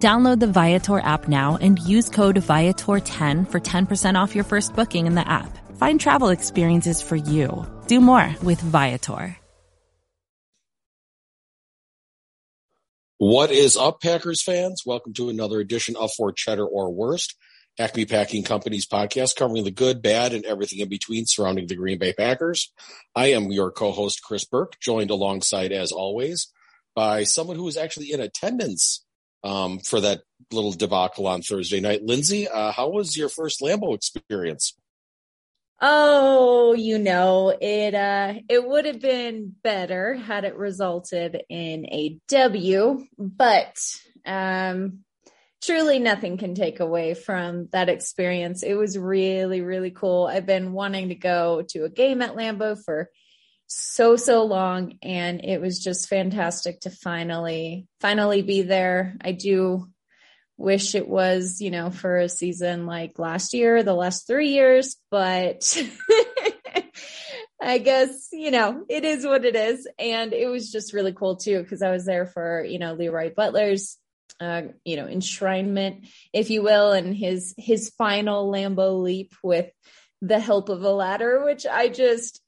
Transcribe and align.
Download 0.00 0.40
the 0.40 0.46
Viator 0.46 0.98
app 0.98 1.28
now 1.28 1.58
and 1.60 1.78
use 1.78 2.08
code 2.08 2.36
Viator10 2.36 3.50
for 3.50 3.60
10% 3.60 4.14
off 4.14 4.34
your 4.34 4.44
first 4.44 4.74
booking 4.74 5.06
in 5.06 5.14
the 5.14 5.28
app. 5.30 5.58
Find 5.76 6.00
travel 6.00 6.30
experiences 6.30 7.02
for 7.02 7.16
you. 7.16 7.66
Do 7.86 8.00
more 8.00 8.34
with 8.42 8.62
Viator. 8.62 9.36
What 13.18 13.50
is 13.50 13.76
up, 13.76 14.00
Packers 14.00 14.42
fans? 14.42 14.84
Welcome 14.86 15.12
to 15.12 15.28
another 15.28 15.60
edition 15.60 15.96
of 15.96 16.10
For 16.16 16.32
Cheddar 16.32 16.64
or 16.64 16.90
Worst, 16.90 17.36
Acme 17.78 18.06
Packing 18.06 18.42
Company's 18.42 18.86
podcast 18.86 19.36
covering 19.36 19.64
the 19.64 19.70
good, 19.70 20.00
bad, 20.00 20.32
and 20.32 20.46
everything 20.46 20.78
in 20.78 20.88
between 20.88 21.26
surrounding 21.26 21.66
the 21.66 21.76
Green 21.76 21.98
Bay 21.98 22.14
Packers. 22.14 22.72
I 23.14 23.32
am 23.32 23.52
your 23.52 23.70
co-host, 23.70 24.22
Chris 24.22 24.46
Burke, 24.46 24.80
joined 24.80 25.10
alongside, 25.10 25.72
as 25.72 25.92
always, 25.92 26.50
by 26.94 27.24
someone 27.24 27.56
who 27.56 27.68
is 27.68 27.76
actually 27.76 28.10
in 28.10 28.20
attendance 28.20 29.04
um, 29.42 29.78
for 29.78 30.00
that 30.00 30.22
little 30.50 30.72
debacle 30.72 31.26
on 31.26 31.42
Thursday 31.42 31.80
night. 31.80 32.04
Lindsay, 32.04 32.48
uh, 32.48 32.72
how 32.72 32.88
was 32.88 33.16
your 33.16 33.28
first 33.28 33.60
Lambeau 33.60 33.94
experience? 33.94 34.74
Oh, 35.82 36.74
you 36.74 36.98
know, 36.98 37.56
it 37.58 37.94
uh 37.94 38.34
it 38.50 38.66
would 38.66 38.84
have 38.84 39.00
been 39.00 39.54
better 39.62 40.14
had 40.14 40.44
it 40.44 40.56
resulted 40.56 41.42
in 41.48 41.86
a 41.86 42.18
W, 42.28 43.06
but 43.16 43.78
um 44.26 45.04
truly 45.62 45.98
nothing 45.98 46.36
can 46.36 46.54
take 46.54 46.80
away 46.80 47.14
from 47.14 47.68
that 47.72 47.88
experience. 47.88 48.62
It 48.62 48.74
was 48.74 48.98
really 48.98 49.62
really 49.62 49.90
cool. 49.90 50.26
I've 50.26 50.44
been 50.44 50.74
wanting 50.74 51.08
to 51.08 51.14
go 51.14 51.62
to 51.70 51.84
a 51.84 51.90
game 51.90 52.20
at 52.20 52.36
Lambeau 52.36 52.76
for 52.84 53.08
so 53.72 54.16
so 54.16 54.44
long 54.44 54.98
and 55.00 55.44
it 55.44 55.60
was 55.60 55.78
just 55.78 56.08
fantastic 56.08 56.80
to 56.80 56.90
finally 56.90 57.86
finally 58.00 58.42
be 58.42 58.62
there. 58.62 59.16
I 59.20 59.30
do 59.30 59.86
wish 60.56 60.96
it 60.96 61.08
was, 61.08 61.60
you 61.60 61.70
know, 61.70 61.90
for 61.90 62.18
a 62.18 62.28
season 62.28 62.84
like 62.84 63.18
last 63.18 63.54
year, 63.54 63.84
the 63.84 63.94
last 63.94 64.26
3 64.26 64.48
years, 64.48 64.96
but 65.08 65.76
I 67.62 67.78
guess, 67.78 68.28
you 68.32 68.50
know, 68.50 68.84
it 68.88 69.04
is 69.04 69.24
what 69.24 69.44
it 69.44 69.54
is 69.54 69.86
and 70.00 70.32
it 70.32 70.48
was 70.48 70.72
just 70.72 70.92
really 70.92 71.12
cool 71.12 71.36
too 71.36 71.62
because 71.62 71.80
I 71.80 71.92
was 71.92 72.04
there 72.04 72.26
for, 72.26 72.64
you 72.64 72.80
know, 72.80 72.94
Leroy 72.94 73.32
Butler's 73.32 73.96
uh, 74.40 74.62
you 74.84 74.96
know, 74.96 75.06
enshrinement, 75.06 76.08
if 76.32 76.50
you 76.50 76.62
will, 76.62 76.92
and 76.92 77.14
his 77.14 77.54
his 77.58 77.90
final 77.90 78.50
Lambeau 78.50 79.02
leap 79.02 79.34
with 79.42 79.70
the 80.22 80.40
help 80.40 80.68
of 80.70 80.82
a 80.82 80.90
ladder, 80.90 81.44
which 81.44 81.66
I 81.66 81.88
just 81.88 82.40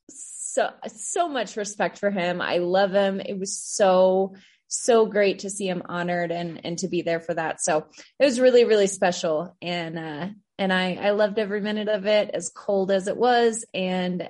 so 0.53 0.71
so 0.89 1.29
much 1.29 1.57
respect 1.57 1.99
for 1.99 2.11
him. 2.11 2.41
I 2.41 2.59
love 2.59 2.93
him. 2.93 3.21
It 3.21 3.39
was 3.39 3.59
so 3.59 4.35
so 4.69 5.07
great 5.07 5.41
to 5.41 5.51
see 5.51 5.67
him 5.67 5.83
honored 5.87 6.31
and 6.31 6.61
and 6.65 6.79
to 6.79 6.89
be 6.89 7.03
there 7.03 7.21
for 7.21 7.35
that. 7.35 7.63
So 7.63 7.87
it 8.19 8.25
was 8.25 8.39
really 8.39 8.65
really 8.65 8.87
special 8.87 9.57
and 9.63 9.99
uh 9.99 10.29
and 10.59 10.73
I 10.73 10.95
I 10.95 11.11
loved 11.11 11.39
every 11.39 11.61
minute 11.61 11.89
of 11.89 12.07
it 12.07 12.31
as 12.35 12.53
cold 12.55 12.91
as 12.91 13.09
it 13.09 13.17
was 13.17 13.65
and 13.73 14.29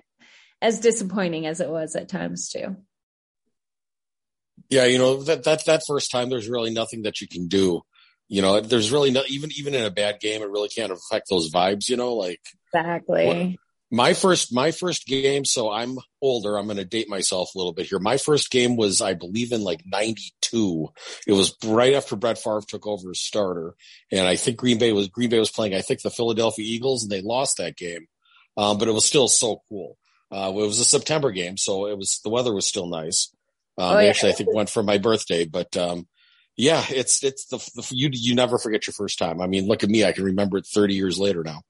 as 0.61 0.79
disappointing 0.79 1.47
as 1.47 1.61
it 1.61 1.69
was 1.69 1.97
at 1.97 2.09
times 2.09 2.49
too. 2.49 2.77
Yeah, 4.69 4.85
you 4.85 4.99
know 4.99 5.23
that 5.25 5.45
that 5.45 5.65
that 5.67 5.83
first 5.87 6.11
time 6.13 6.31
there's 6.31 6.49
really 6.49 6.73
nothing 6.73 7.03
that 7.03 7.21
you 7.21 7.27
can 7.27 7.49
do. 7.49 7.83
You 8.29 8.43
know, 8.43 8.61
there's 8.61 8.93
really 8.93 9.11
no 9.11 9.23
even 9.29 9.51
even 9.59 9.75
in 9.75 9.85
a 9.85 9.91
bad 9.91 10.21
game, 10.21 10.41
it 10.41 10.51
really 10.51 10.69
can't 10.69 10.93
affect 10.93 11.27
those 11.29 11.51
vibes. 11.51 11.89
You 11.89 11.97
know, 11.97 12.15
like 12.15 12.41
exactly 12.73 13.59
my 13.93 14.15
first 14.15 14.53
my 14.53 14.71
first 14.71 15.07
game 15.07 15.45
so 15.45 15.71
i'm 15.71 15.99
older 16.23 16.59
i'm 16.59 16.65
going 16.65 16.79
to 16.79 16.85
date 16.85 17.11
myself 17.11 17.55
a 17.55 17.59
little 17.59 17.75
bit 17.75 17.87
here. 17.87 17.99
My 17.99 18.17
first 18.17 18.51
game 18.51 18.77
was 18.77 19.03
i 19.03 19.13
believe 19.13 19.53
in 19.53 19.63
like 19.63 19.83
92 19.85 20.89
it 21.27 21.33
was 21.33 21.55
right 21.65 21.93
after 21.93 22.17
brett 22.17 22.39
Favre 22.39 22.63
took 22.67 22.87
over 22.87 23.11
as 23.11 23.21
starter 23.21 23.75
and 24.11 24.27
i 24.27 24.35
think 24.35 24.57
green 24.57 24.79
bay 24.79 24.93
was 24.93 25.09
green 25.09 25.29
bay 25.29 25.39
was 25.39 25.51
playing 25.51 25.75
i 25.75 25.83
think 25.83 26.01
the 26.01 26.11
philadelphia 26.11 26.65
eagles 26.67 27.03
and 27.03 27.13
they 27.13 27.21
lost 27.21 27.59
that 27.59 27.77
game. 27.77 28.09
Um, 28.55 28.77
but 28.77 28.87
it 28.87 28.93
was 28.93 29.07
still 29.07 29.29
so 29.29 29.63
cool. 29.71 29.97
Uh, 30.31 30.51
it 30.51 30.55
was 30.55 30.81
a 30.81 30.85
september 30.85 31.31
game 31.31 31.59
so 31.59 31.87
it 31.87 31.99
was 31.99 32.21
the 32.25 32.31
weather 32.31 32.55
was 32.55 32.67
still 32.67 32.87
nice. 32.87 33.29
Um, 33.77 33.97
oh, 33.97 33.99
yeah. 33.99 34.09
actually 34.09 34.33
i 34.33 34.35
think 34.35 34.55
went 34.55 34.71
for 34.71 34.83
my 34.83 34.97
birthday 34.97 35.45
but 35.45 35.77
um, 35.77 36.09
yeah 36.57 36.83
it's 36.89 37.23
it's 37.23 37.47
the, 37.47 37.59
the 37.75 37.87
you 37.91 38.09
you 38.11 38.35
never 38.35 38.59
forget 38.59 38.87
your 38.87 38.95
first 38.95 39.19
time. 39.19 39.43
I 39.43 39.47
mean 39.47 39.67
look 39.67 39.83
at 39.83 39.91
me 39.91 40.03
i 40.05 40.13
can 40.13 40.25
remember 40.25 40.57
it 40.57 40.67
30 40.67 40.95
years 40.95 41.19
later 41.19 41.43
now 41.45 41.63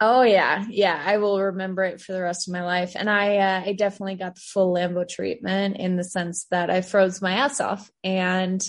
Oh 0.00 0.22
yeah, 0.22 0.64
yeah. 0.68 1.02
I 1.04 1.16
will 1.18 1.40
remember 1.40 1.82
it 1.82 2.00
for 2.02 2.12
the 2.12 2.20
rest 2.20 2.48
of 2.48 2.52
my 2.52 2.62
life, 2.62 2.92
and 2.96 3.08
I 3.08 3.36
uh, 3.38 3.62
I 3.66 3.72
definitely 3.72 4.16
got 4.16 4.34
the 4.34 4.42
full 4.42 4.74
Lambeau 4.74 5.08
treatment 5.08 5.78
in 5.78 5.96
the 5.96 6.04
sense 6.04 6.46
that 6.50 6.68
I 6.68 6.82
froze 6.82 7.22
my 7.22 7.32
ass 7.32 7.60
off, 7.60 7.90
and 8.04 8.62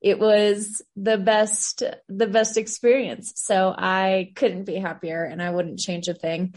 it 0.00 0.20
was 0.20 0.80
the 0.94 1.18
best 1.18 1.82
the 2.08 2.28
best 2.28 2.56
experience. 2.56 3.32
So 3.36 3.74
I 3.76 4.32
couldn't 4.36 4.64
be 4.64 4.76
happier, 4.76 5.24
and 5.24 5.42
I 5.42 5.50
wouldn't 5.50 5.80
change 5.80 6.06
a 6.06 6.14
thing, 6.14 6.54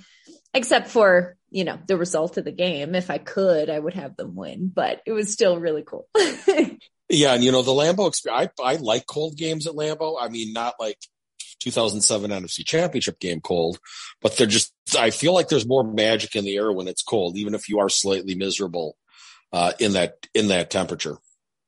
except 0.53 0.89
for 0.89 1.35
you 1.49 1.63
know 1.63 1.79
the 1.87 1.97
result 1.97 2.37
of 2.37 2.45
the 2.45 2.51
game. 2.51 2.93
If 2.93 3.09
I 3.09 3.17
could, 3.17 3.71
I 3.71 3.79
would 3.79 3.95
have 3.95 4.15
them 4.15 4.35
win, 4.35 4.71
but 4.73 5.01
it 5.07 5.11
was 5.11 5.33
still 5.33 5.59
really 5.59 5.83
cool. 5.83 6.07
yeah, 7.09 7.33
and 7.33 7.43
you 7.43 7.51
know 7.51 7.63
the 7.63 7.71
Lambeau 7.71 8.09
experience. 8.09 8.51
I 8.59 8.73
I 8.73 8.75
like 8.75 9.07
cold 9.07 9.37
games 9.37 9.65
at 9.65 9.73
Lambeau. 9.73 10.17
I 10.21 10.29
mean, 10.29 10.53
not 10.53 10.75
like 10.79 10.99
2007 11.59 12.31
NFC 12.31 12.65
championship 12.65 13.19
game 13.19 13.41
cold, 13.41 13.79
but 14.21 14.37
they're 14.37 14.47
just, 14.47 14.73
I 14.97 15.09
feel 15.09 15.33
like 15.33 15.49
there's 15.49 15.67
more 15.67 15.83
magic 15.83 16.35
in 16.35 16.45
the 16.45 16.55
air 16.55 16.71
when 16.71 16.87
it's 16.87 17.01
cold, 17.01 17.37
even 17.37 17.55
if 17.55 17.69
you 17.69 17.79
are 17.79 17.89
slightly 17.89 18.35
miserable, 18.35 18.97
uh, 19.51 19.73
in 19.79 19.93
that, 19.93 20.27
in 20.33 20.47
that 20.47 20.69
temperature. 20.69 21.17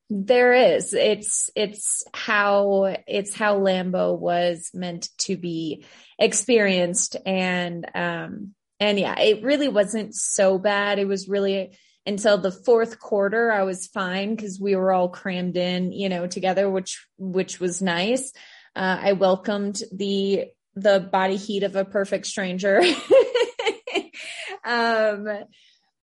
There 0.10 0.54
is. 0.54 0.94
It's, 0.94 1.50
it's 1.56 2.04
how, 2.14 2.96
it's 3.08 3.36
how 3.36 3.60
Lambeau 3.60 4.18
was 4.18 4.70
meant 4.74 5.10
to 5.20 5.36
be 5.36 5.86
experienced. 6.20 7.16
And, 7.26 7.90
um, 7.96 8.54
and 8.80 9.00
yeah, 9.00 9.20
it 9.20 9.44
really 9.44 9.68
wasn't 9.68 10.14
so 10.14 10.60
bad. 10.60 11.00
It 11.00 11.08
was 11.08 11.28
really, 11.28 11.78
until 12.06 12.38
the 12.38 12.52
fourth 12.52 13.00
quarter, 13.00 13.52
I 13.52 13.64
was 13.64 13.88
fine 13.88 14.36
because 14.36 14.60
we 14.60 14.76
were 14.76 14.92
all 14.92 15.10
crammed 15.10 15.58
in, 15.58 15.92
you 15.92 16.08
know, 16.08 16.28
together, 16.28 16.70
which, 16.70 17.08
which 17.18 17.60
was 17.60 17.82
nice. 17.82 18.32
Uh, 18.76 19.00
I 19.02 19.14
welcomed 19.14 19.82
the 19.92 20.46
the 20.76 21.00
body 21.00 21.38
heat 21.38 21.64
of 21.64 21.76
a 21.76 21.86
perfect 21.86 22.26
stranger 22.26 22.82
um, 24.66 25.28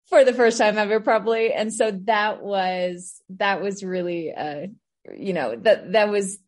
for 0.08 0.24
the 0.24 0.32
first 0.32 0.58
time 0.58 0.78
ever, 0.78 1.00
probably. 1.00 1.52
And 1.52 1.72
so 1.72 1.90
that 2.04 2.42
was 2.42 3.20
that 3.30 3.60
was 3.60 3.82
really, 3.82 4.32
uh, 4.32 4.66
you 5.16 5.32
know, 5.32 5.56
that 5.56 5.92
that 5.92 6.08
was 6.08 6.38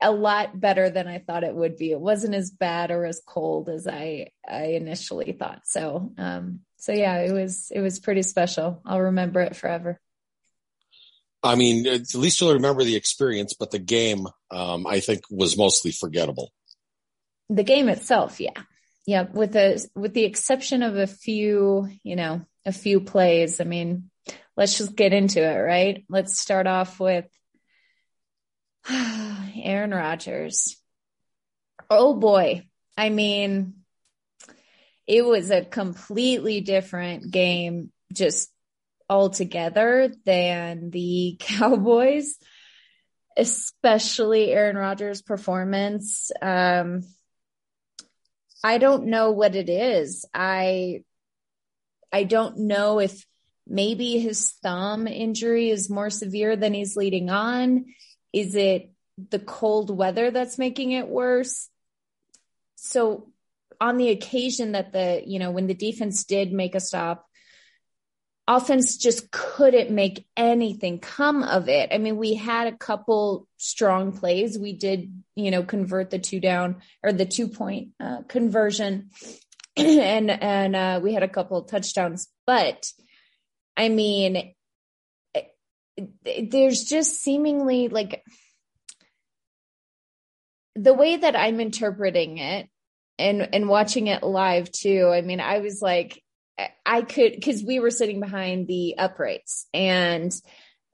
a 0.00 0.10
lot 0.10 0.58
better 0.58 0.90
than 0.90 1.08
I 1.08 1.18
thought 1.18 1.44
it 1.44 1.54
would 1.54 1.76
be. 1.76 1.92
It 1.92 2.00
wasn't 2.00 2.34
as 2.34 2.50
bad 2.50 2.90
or 2.90 3.04
as 3.04 3.22
cold 3.24 3.68
as 3.68 3.86
I 3.86 4.28
I 4.46 4.64
initially 4.72 5.32
thought. 5.32 5.62
So 5.64 6.12
um, 6.18 6.60
so 6.76 6.92
yeah, 6.92 7.18
it 7.18 7.32
was 7.32 7.70
it 7.70 7.80
was 7.80 8.00
pretty 8.00 8.22
special. 8.22 8.82
I'll 8.84 9.00
remember 9.00 9.40
it 9.40 9.56
forever. 9.56 10.00
I 11.42 11.54
mean, 11.54 11.86
at 11.86 12.14
least 12.14 12.40
you'll 12.40 12.54
remember 12.54 12.84
the 12.84 12.96
experience, 12.96 13.54
but 13.58 13.70
the 13.70 13.78
game, 13.78 14.26
um, 14.50 14.86
I 14.86 15.00
think, 15.00 15.22
was 15.30 15.56
mostly 15.56 15.90
forgettable. 15.90 16.52
The 17.48 17.64
game 17.64 17.88
itself, 17.88 18.40
yeah, 18.40 18.62
yeah, 19.06 19.22
with 19.22 19.52
the 19.52 19.86
with 19.94 20.14
the 20.14 20.24
exception 20.24 20.82
of 20.82 20.96
a 20.96 21.06
few, 21.06 21.88
you 22.02 22.16
know, 22.16 22.42
a 22.66 22.72
few 22.72 23.00
plays. 23.00 23.60
I 23.60 23.64
mean, 23.64 24.10
let's 24.56 24.76
just 24.76 24.94
get 24.94 25.12
into 25.12 25.42
it, 25.42 25.58
right? 25.58 26.04
Let's 26.08 26.38
start 26.38 26.66
off 26.66 27.00
with 27.00 27.26
Aaron 28.90 29.92
Rodgers. 29.92 30.76
Oh 31.88 32.14
boy, 32.14 32.68
I 32.96 33.08
mean, 33.08 33.74
it 35.06 35.24
was 35.24 35.50
a 35.50 35.64
completely 35.64 36.60
different 36.60 37.30
game 37.30 37.90
just 38.12 38.50
altogether 39.10 40.12
than 40.24 40.90
the 40.90 41.36
Cowboys, 41.40 42.38
especially 43.36 44.52
Aaron 44.52 44.76
Rodgers' 44.76 45.20
performance. 45.20 46.30
Um, 46.40 47.02
I 48.62 48.78
don't 48.78 49.06
know 49.06 49.32
what 49.32 49.56
it 49.56 49.68
is. 49.68 50.24
I 50.32 51.02
I 52.12 52.24
don't 52.24 52.58
know 52.58 52.98
if 53.00 53.24
maybe 53.66 54.18
his 54.18 54.52
thumb 54.62 55.06
injury 55.06 55.70
is 55.70 55.90
more 55.90 56.10
severe 56.10 56.56
than 56.56 56.74
he's 56.74 56.96
leading 56.96 57.30
on. 57.30 57.86
Is 58.32 58.54
it 58.54 58.92
the 59.30 59.38
cold 59.38 59.96
weather 59.96 60.30
that's 60.30 60.58
making 60.58 60.92
it 60.92 61.08
worse? 61.08 61.68
So 62.74 63.30
on 63.80 63.96
the 63.96 64.10
occasion 64.10 64.72
that 64.72 64.92
the, 64.92 65.22
you 65.24 65.38
know, 65.38 65.52
when 65.52 65.66
the 65.66 65.74
defense 65.74 66.24
did 66.24 66.52
make 66.52 66.74
a 66.74 66.80
stop, 66.80 67.29
offense 68.50 68.96
just 68.96 69.30
couldn't 69.30 69.92
make 69.92 70.26
anything 70.36 70.98
come 70.98 71.44
of 71.44 71.68
it. 71.68 71.90
I 71.92 71.98
mean, 71.98 72.16
we 72.16 72.34
had 72.34 72.66
a 72.66 72.76
couple 72.76 73.46
strong 73.58 74.10
plays. 74.10 74.58
We 74.58 74.72
did, 74.72 75.12
you 75.36 75.52
know, 75.52 75.62
convert 75.62 76.10
the 76.10 76.18
two 76.18 76.40
down 76.40 76.82
or 77.04 77.12
the 77.12 77.26
two 77.26 77.46
point 77.46 77.90
uh, 78.00 78.22
conversion, 78.28 79.10
and 79.76 80.30
and 80.30 80.74
uh, 80.74 81.00
we 81.00 81.14
had 81.14 81.22
a 81.22 81.28
couple 81.28 81.62
touchdowns. 81.62 82.26
But 82.44 82.90
I 83.76 83.88
mean, 83.88 84.52
there's 86.24 86.84
just 86.84 87.22
seemingly 87.22 87.86
like 87.86 88.24
the 90.74 90.94
way 90.94 91.16
that 91.18 91.36
I'm 91.36 91.60
interpreting 91.60 92.38
it 92.38 92.68
and 93.16 93.48
and 93.54 93.68
watching 93.68 94.08
it 94.08 94.24
live 94.24 94.72
too. 94.72 95.08
I 95.08 95.20
mean, 95.20 95.38
I 95.38 95.58
was 95.58 95.80
like 95.80 96.20
I 96.84 97.02
could 97.02 97.32
because 97.32 97.62
we 97.62 97.80
were 97.80 97.90
sitting 97.90 98.20
behind 98.20 98.66
the 98.66 98.96
uprights 98.98 99.66
and 99.72 100.32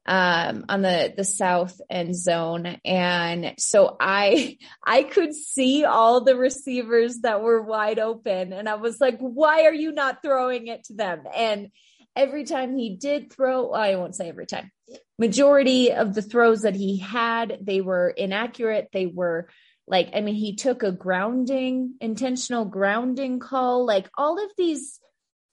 um 0.06 0.64
on 0.68 0.82
the 0.82 1.12
the 1.16 1.24
south 1.24 1.80
end 1.90 2.14
zone. 2.14 2.78
And 2.84 3.54
so 3.58 3.96
i 3.98 4.58
i 4.86 5.02
could 5.02 5.34
see 5.34 5.84
all 5.84 6.22
the 6.22 6.36
receivers 6.36 7.20
that 7.20 7.42
were 7.42 7.62
wide 7.62 7.98
open. 7.98 8.52
And 8.52 8.68
i 8.68 8.76
was 8.76 9.00
like 9.00 9.18
why 9.18 9.64
are 9.64 9.74
you 9.74 9.92
not 9.92 10.22
throwing 10.22 10.68
it 10.68 10.84
to 10.84 10.94
them? 10.94 11.22
And 11.34 11.70
every 12.14 12.44
time 12.44 12.76
he 12.76 12.96
did 12.96 13.32
throw 13.32 13.72
i 13.72 13.96
won't 13.96 14.14
say 14.14 14.28
every 14.28 14.46
time. 14.46 14.70
Majority 15.18 15.92
of 15.92 16.14
the 16.14 16.22
throws 16.22 16.62
that 16.62 16.76
he 16.76 16.98
had 16.98 17.58
they 17.62 17.80
were 17.80 18.10
inaccurate. 18.10 18.88
They 18.92 19.06
were 19.06 19.48
like 19.88 20.10
i 20.14 20.20
mean 20.20 20.34
he 20.34 20.54
took 20.54 20.82
a 20.82 20.92
grounding 20.92 21.94
intentional 22.00 22.64
grounding 22.64 23.40
call. 23.40 23.86
Like 23.86 24.08
all 24.16 24.44
of 24.44 24.50
these 24.56 25.00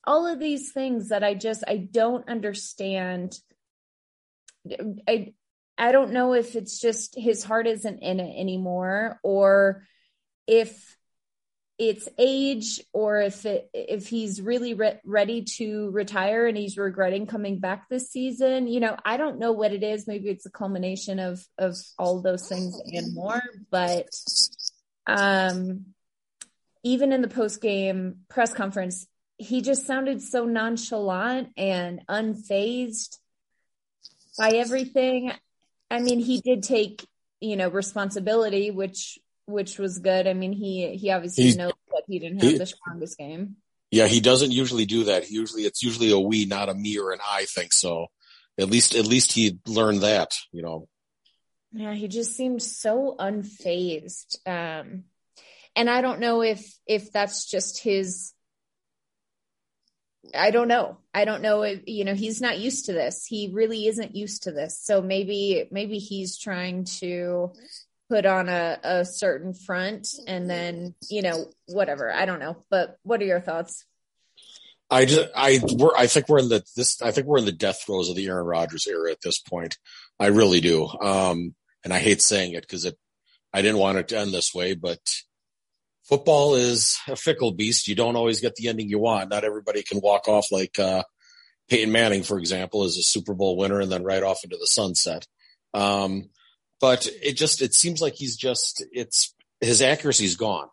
all 0.06 0.28
of 0.28 0.40
these 0.40 0.72
things 0.72 1.10
that 1.10 1.24
I 1.24 1.34
just 1.34 1.64
I 1.68 1.78
don't 1.78 2.28
understand. 2.30 3.38
I 5.08 5.34
I 5.78 5.92
don't 5.92 6.12
know 6.12 6.34
if 6.34 6.56
it's 6.56 6.80
just 6.80 7.16
his 7.16 7.44
heart 7.44 7.68
isn't 7.68 8.00
in 8.00 8.20
it 8.20 8.40
anymore 8.40 9.20
or 9.24 9.86
if 10.48 10.98
it's 11.80 12.08
age 12.20 12.82
or 12.94 13.20
if 13.20 13.46
it 13.46 13.70
if 13.74 14.08
he's 14.08 14.40
really 14.40 14.76
re- 14.76 15.00
ready 15.04 15.44
to 15.58 15.90
retire 15.90 16.46
and 16.46 16.56
he's 16.56 16.78
regretting 16.78 17.26
coming 17.26 17.60
back 17.60 17.90
this 17.90 18.12
season 18.12 18.68
you 18.68 18.80
know 18.80 18.96
i 19.04 19.18
don't 19.18 19.40
know 19.40 19.52
what 19.52 19.74
it 19.74 19.82
is 19.82 20.06
maybe 20.06 20.30
it's 20.30 20.46
a 20.46 20.52
culmination 20.52 21.18
of 21.20 21.44
of 21.58 21.76
all 21.98 22.22
those 22.22 22.48
things 22.48 22.80
and 22.86 23.16
more 23.16 23.42
but 23.72 24.08
um 25.08 25.86
even 26.84 27.12
in 27.12 27.22
the 27.22 27.28
post 27.28 27.60
game 27.60 28.18
press 28.30 28.54
conference 28.54 29.08
he 29.38 29.62
just 29.62 29.86
sounded 29.86 30.22
so 30.22 30.46
nonchalant 30.46 31.50
and 31.58 32.02
unfazed 32.08 33.18
by 34.38 34.52
everything. 34.52 35.32
I 35.90 36.00
mean, 36.00 36.20
he 36.20 36.42
did 36.42 36.64
take, 36.64 37.06
you 37.40 37.56
know, 37.56 37.70
responsibility, 37.70 38.72
which 38.72 39.20
which 39.46 39.78
was 39.78 40.00
good. 40.00 40.28
I 40.28 40.34
mean, 40.34 40.54
he 40.54 40.96
he 40.96 41.12
obviously 41.12 41.46
He's, 41.46 41.58
knows 41.58 41.74
that 41.92 42.04
he 42.08 42.20
didn't 42.20 42.42
have 42.42 42.52
he, 42.52 42.58
the 42.58 42.66
strongest 42.66 43.18
game. 43.18 43.58
Yeah, 43.92 44.08
he 44.08 44.22
doesn't 44.22 44.52
usually 44.52 44.86
do 44.86 45.06
that. 45.06 45.26
He 45.26 45.36
usually 45.36 45.64
it's 45.64 45.84
usually 45.84 46.12
a 46.12 46.20
we, 46.20 46.46
not 46.46 46.70
a 46.70 46.74
me 46.74 46.98
or 46.98 47.12
an 47.12 47.20
I 47.30 47.46
think 47.46 47.74
so. 47.74 48.08
At 48.58 48.70
least 48.70 48.96
at 48.96 49.06
least 49.06 49.34
he 49.34 49.60
learned 49.68 50.02
that, 50.02 50.36
you 50.52 50.62
know. 50.62 50.88
Yeah, 51.72 51.94
he 51.94 52.08
just 52.08 52.36
seemed 52.36 52.62
so 52.62 53.16
unfazed. 53.20 54.38
Um 54.48 55.04
and 55.76 55.90
I 55.90 56.02
don't 56.02 56.20
know 56.20 56.42
if 56.42 56.66
if 56.88 57.12
that's 57.12 57.50
just 57.50 57.82
his 57.82 58.34
I 60.34 60.52
don't 60.52 60.68
know. 60.68 60.98
I 61.14 61.26
don't 61.26 61.42
know 61.42 61.64
if, 61.64 61.82
you 61.86 62.06
know, 62.06 62.16
he's 62.16 62.42
not 62.42 62.60
used 62.60 62.86
to 62.86 62.94
this. 62.94 63.26
He 63.26 63.50
really 63.54 63.88
isn't 63.88 64.16
used 64.16 64.44
to 64.44 64.52
this. 64.52 64.80
So 64.82 65.02
maybe, 65.02 65.68
maybe 65.72 65.98
he's 65.98 66.38
trying 66.38 66.86
to 67.00 67.52
put 68.10 68.26
on 68.26 68.48
a, 68.50 68.80
a 68.84 69.06
certain 69.06 69.54
front 69.54 70.08
and 70.28 70.50
then, 70.50 70.96
you 71.10 71.22
know, 71.22 71.46
whatever. 71.68 72.12
I 72.12 72.26
don't 72.26 72.40
know. 72.40 72.64
But 72.70 72.98
what 73.04 73.22
are 73.22 73.26
your 73.26 73.42
thoughts? 73.42 73.86
I 74.90 75.06
just, 75.06 75.30
I, 75.36 75.60
we're, 75.74 75.96
I 75.96 76.08
think 76.08 76.30
we're 76.30 76.40
in 76.40 76.50
the, 76.50 76.64
this, 76.76 77.02
I 77.02 77.12
think 77.12 77.28
we're 77.28 77.40
in 77.40 77.46
the 77.46 77.52
death 77.52 77.84
throes 77.86 78.10
of 78.10 78.16
the 78.16 78.28
Aaron 78.28 78.46
Rodgers 78.46 78.88
era 78.88 79.12
at 79.12 79.22
this 79.22 79.40
point. 79.40 79.78
I 80.20 80.28
really 80.28 80.62
do. 80.62 80.88
Um, 80.88 81.56
and 81.84 81.92
I 81.92 82.00
hate 82.00 82.22
saying 82.22 82.54
it 82.54 82.62
because 82.62 82.86
it, 82.86 82.98
I 83.52 83.62
didn't 83.62 83.80
want 83.80 83.98
it 83.98 84.08
to 84.10 84.18
end 84.18 84.34
this 84.34 84.54
way, 84.54 84.74
but 84.74 85.00
football 86.04 86.56
is 86.56 86.98
a 87.08 87.16
fickle 87.16 87.52
beast. 87.52 87.88
You 87.88 87.96
don't 87.96 88.16
always 88.16 88.42
get 88.42 88.56
the 88.56 88.68
ending 88.68 88.90
you 88.90 89.00
want. 89.00 89.30
Not 89.30 89.44
everybody 89.44 89.84
can 89.84 90.00
walk 90.02 90.28
off 90.28 90.52
like 90.52 90.78
uh, 90.80 91.04
Peyton 91.70 91.92
Manning, 91.92 92.24
for 92.24 92.38
example, 92.38 92.84
is 92.84 92.98
a 92.98 93.04
Super 93.04 93.34
Bowl 93.34 93.58
winner 93.58 93.80
and 93.80 93.92
then 93.92 94.04
right 94.04 94.24
off 94.24 94.44
into 94.44 94.58
the 94.58 94.68
sunset. 94.68 95.26
Um, 95.74 96.30
but 96.80 97.08
it 97.22 97.38
just 97.38 97.62
it 97.62 97.74
seems 97.74 98.02
like 98.02 98.16
he's 98.16 98.36
just 98.36 98.84
it's 98.92 99.34
his 99.62 99.82
accuracy's 99.82 100.36
gone. 100.36 100.68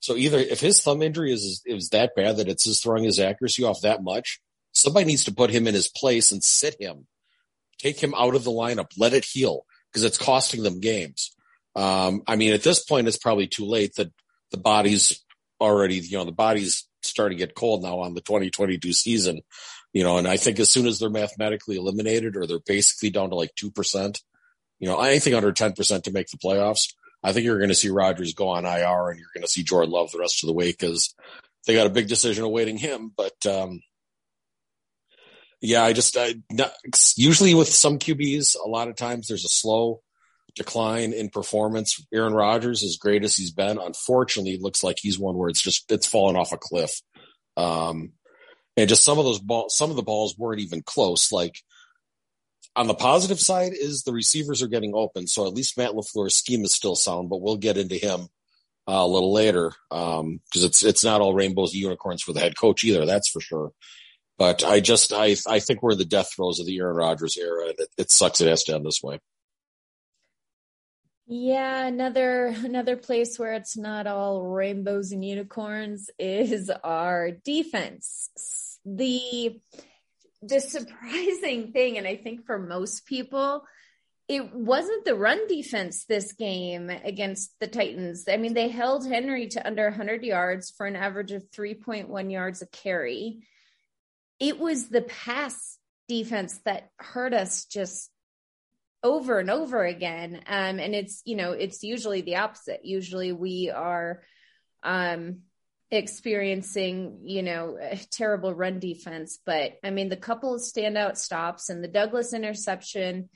So 0.00 0.14
either 0.14 0.38
if 0.38 0.60
his 0.60 0.82
thumb 0.82 1.02
injury 1.02 1.32
is 1.32 1.62
is 1.64 1.88
that 1.90 2.14
bad 2.14 2.36
that 2.36 2.48
it's 2.48 2.64
just 2.64 2.82
throwing 2.82 3.04
his 3.04 3.18
accuracy 3.18 3.64
off 3.64 3.80
that 3.80 4.02
much, 4.02 4.40
somebody 4.72 5.06
needs 5.06 5.24
to 5.24 5.32
put 5.32 5.50
him 5.50 5.66
in 5.66 5.74
his 5.74 5.88
place 5.88 6.30
and 6.30 6.44
sit 6.44 6.76
him, 6.78 7.06
take 7.78 7.98
him 7.98 8.14
out 8.14 8.34
of 8.34 8.44
the 8.44 8.50
lineup, 8.50 8.90
let 8.98 9.14
it 9.14 9.24
heal 9.24 9.64
because 9.90 10.04
it's 10.04 10.18
costing 10.18 10.62
them 10.62 10.80
games. 10.80 11.34
Um, 11.74 12.22
I 12.26 12.36
mean, 12.36 12.52
at 12.52 12.62
this 12.62 12.84
point, 12.84 13.08
it's 13.08 13.16
probably 13.16 13.46
too 13.46 13.64
late. 13.64 13.94
That 13.96 14.12
the 14.50 14.58
body's 14.58 15.24
already, 15.60 15.96
you 15.96 16.18
know, 16.18 16.24
the 16.24 16.32
body's 16.32 16.86
starting 17.02 17.38
to 17.38 17.46
get 17.46 17.54
cold 17.54 17.82
now 17.82 18.00
on 18.00 18.14
the 18.14 18.20
2022 18.20 18.92
season, 18.92 19.40
you 19.92 20.02
know, 20.02 20.18
and 20.18 20.28
I 20.28 20.36
think 20.36 20.58
as 20.60 20.70
soon 20.70 20.86
as 20.86 20.98
they're 20.98 21.10
mathematically 21.10 21.76
eliminated 21.76 22.36
or 22.36 22.46
they're 22.46 22.58
basically 22.58 23.10
down 23.10 23.30
to 23.30 23.36
like 23.36 23.54
2%, 23.54 24.22
you 24.78 24.88
know, 24.88 25.00
anything 25.00 25.34
under 25.34 25.52
10% 25.52 26.02
to 26.02 26.12
make 26.12 26.28
the 26.28 26.38
playoffs, 26.38 26.92
I 27.22 27.32
think 27.32 27.44
you're 27.44 27.58
going 27.58 27.70
to 27.70 27.74
see 27.74 27.88
Rodgers 27.88 28.34
go 28.34 28.48
on 28.48 28.64
IR 28.64 29.10
and 29.10 29.18
you're 29.18 29.30
going 29.34 29.42
to 29.42 29.48
see 29.48 29.62
Jordan 29.62 29.90
Love 29.90 30.12
the 30.12 30.18
rest 30.18 30.42
of 30.42 30.48
the 30.48 30.52
way 30.52 30.70
because 30.70 31.14
they 31.66 31.74
got 31.74 31.86
a 31.86 31.90
big 31.90 32.08
decision 32.08 32.44
awaiting 32.44 32.78
him. 32.78 33.10
But, 33.16 33.46
um, 33.46 33.80
yeah, 35.60 35.82
I 35.82 35.92
just, 35.92 36.16
I, 36.16 36.34
not, 36.52 36.72
usually 37.16 37.54
with 37.54 37.68
some 37.68 37.98
QBs, 37.98 38.56
a 38.62 38.68
lot 38.68 38.88
of 38.88 38.96
times 38.96 39.26
there's 39.26 39.44
a 39.44 39.48
slow 39.48 40.02
decline 40.56 41.12
in 41.12 41.28
performance. 41.28 42.04
Aaron 42.12 42.34
Rodgers, 42.34 42.82
as 42.82 42.96
great 42.96 43.22
as 43.24 43.36
he's 43.36 43.52
been, 43.52 43.78
unfortunately, 43.78 44.58
looks 44.60 44.82
like 44.82 44.96
he's 44.98 45.18
one 45.18 45.36
where 45.36 45.48
it's 45.48 45.62
just 45.62 45.90
it's 45.92 46.06
fallen 46.06 46.36
off 46.36 46.52
a 46.52 46.56
cliff. 46.56 47.00
Um, 47.56 48.12
and 48.76 48.88
just 48.88 49.04
some 49.04 49.18
of 49.18 49.24
those 49.24 49.38
balls, 49.38 49.76
some 49.76 49.90
of 49.90 49.96
the 49.96 50.02
balls 50.02 50.36
weren't 50.36 50.60
even 50.60 50.82
close. 50.82 51.30
Like 51.30 51.56
on 52.74 52.86
the 52.86 52.94
positive 52.94 53.40
side 53.40 53.72
is 53.72 54.02
the 54.02 54.12
receivers 54.12 54.62
are 54.62 54.68
getting 54.68 54.94
open, 54.94 55.26
so 55.26 55.46
at 55.46 55.54
least 55.54 55.78
Matt 55.78 55.92
LaFleur's 55.92 56.36
scheme 56.36 56.64
is 56.64 56.74
still 56.74 56.96
sound. 56.96 57.28
But 57.28 57.40
we'll 57.40 57.56
get 57.56 57.78
into 57.78 57.96
him 57.96 58.28
uh, 58.88 58.92
a 58.92 59.06
little 59.06 59.32
later 59.32 59.72
because 59.90 60.20
um, 60.20 60.40
it's 60.52 60.84
it's 60.84 61.04
not 61.04 61.20
all 61.20 61.34
rainbows 61.34 61.72
and 61.72 61.82
unicorns 61.82 62.22
for 62.22 62.32
the 62.32 62.40
head 62.40 62.58
coach 62.58 62.84
either. 62.84 63.06
That's 63.06 63.28
for 63.28 63.40
sure. 63.40 63.72
But 64.38 64.64
I 64.64 64.80
just 64.80 65.12
I 65.12 65.36
I 65.46 65.60
think 65.60 65.82
we're 65.82 65.92
in 65.92 65.98
the 65.98 66.04
death 66.04 66.30
throes 66.34 66.60
of 66.60 66.66
the 66.66 66.78
Aaron 66.78 66.96
Rodgers 66.96 67.36
era, 67.38 67.68
and 67.68 67.78
it, 67.78 67.88
it 67.96 68.10
sucks 68.10 68.40
it 68.40 68.48
has 68.48 68.64
to 68.64 68.74
end 68.74 68.84
this 68.84 69.02
way. 69.02 69.20
Yeah, 71.28 71.86
another 71.86 72.46
another 72.46 72.96
place 72.96 73.36
where 73.38 73.54
it's 73.54 73.76
not 73.76 74.06
all 74.06 74.42
rainbows 74.42 75.10
and 75.10 75.24
unicorns 75.24 76.08
is 76.18 76.70
our 76.84 77.32
defense. 77.32 78.30
The 78.84 79.60
the 80.42 80.60
surprising 80.60 81.72
thing 81.72 81.98
and 81.98 82.06
I 82.06 82.16
think 82.16 82.46
for 82.46 82.58
most 82.58 83.06
people 83.06 83.64
it 84.28 84.52
wasn't 84.52 85.04
the 85.04 85.14
run 85.14 85.46
defense 85.46 86.04
this 86.04 86.32
game 86.32 86.90
against 86.90 87.52
the 87.60 87.68
Titans. 87.68 88.24
I 88.28 88.36
mean, 88.36 88.54
they 88.54 88.68
held 88.68 89.06
Henry 89.06 89.46
to 89.48 89.64
under 89.64 89.84
100 89.84 90.24
yards 90.24 90.72
for 90.76 90.84
an 90.84 90.96
average 90.96 91.30
of 91.30 91.48
3.1 91.52 92.32
yards 92.32 92.60
a 92.60 92.66
carry. 92.66 93.46
It 94.40 94.58
was 94.58 94.88
the 94.88 95.02
pass 95.02 95.78
defense 96.08 96.58
that 96.64 96.90
hurt 96.98 97.34
us 97.34 97.66
just 97.66 98.10
over 99.06 99.38
and 99.38 99.50
over 99.50 99.84
again. 99.84 100.42
Um, 100.46 100.80
and 100.80 100.94
it's, 100.94 101.22
you 101.24 101.36
know, 101.36 101.52
it's 101.52 101.84
usually 101.84 102.22
the 102.22 102.36
opposite. 102.36 102.84
Usually 102.84 103.32
we 103.32 103.70
are 103.70 104.22
um, 104.82 105.42
experiencing, 105.90 107.20
you 107.24 107.42
know, 107.42 107.78
terrible 108.10 108.52
run 108.52 108.80
defense. 108.80 109.38
But 109.46 109.74
I 109.84 109.90
mean, 109.90 110.08
the 110.08 110.16
couple 110.16 110.54
of 110.54 110.60
standout 110.60 111.16
stops 111.16 111.70
and 111.70 111.82
the 111.82 111.88
Douglas 111.88 112.34
interception 112.34 113.28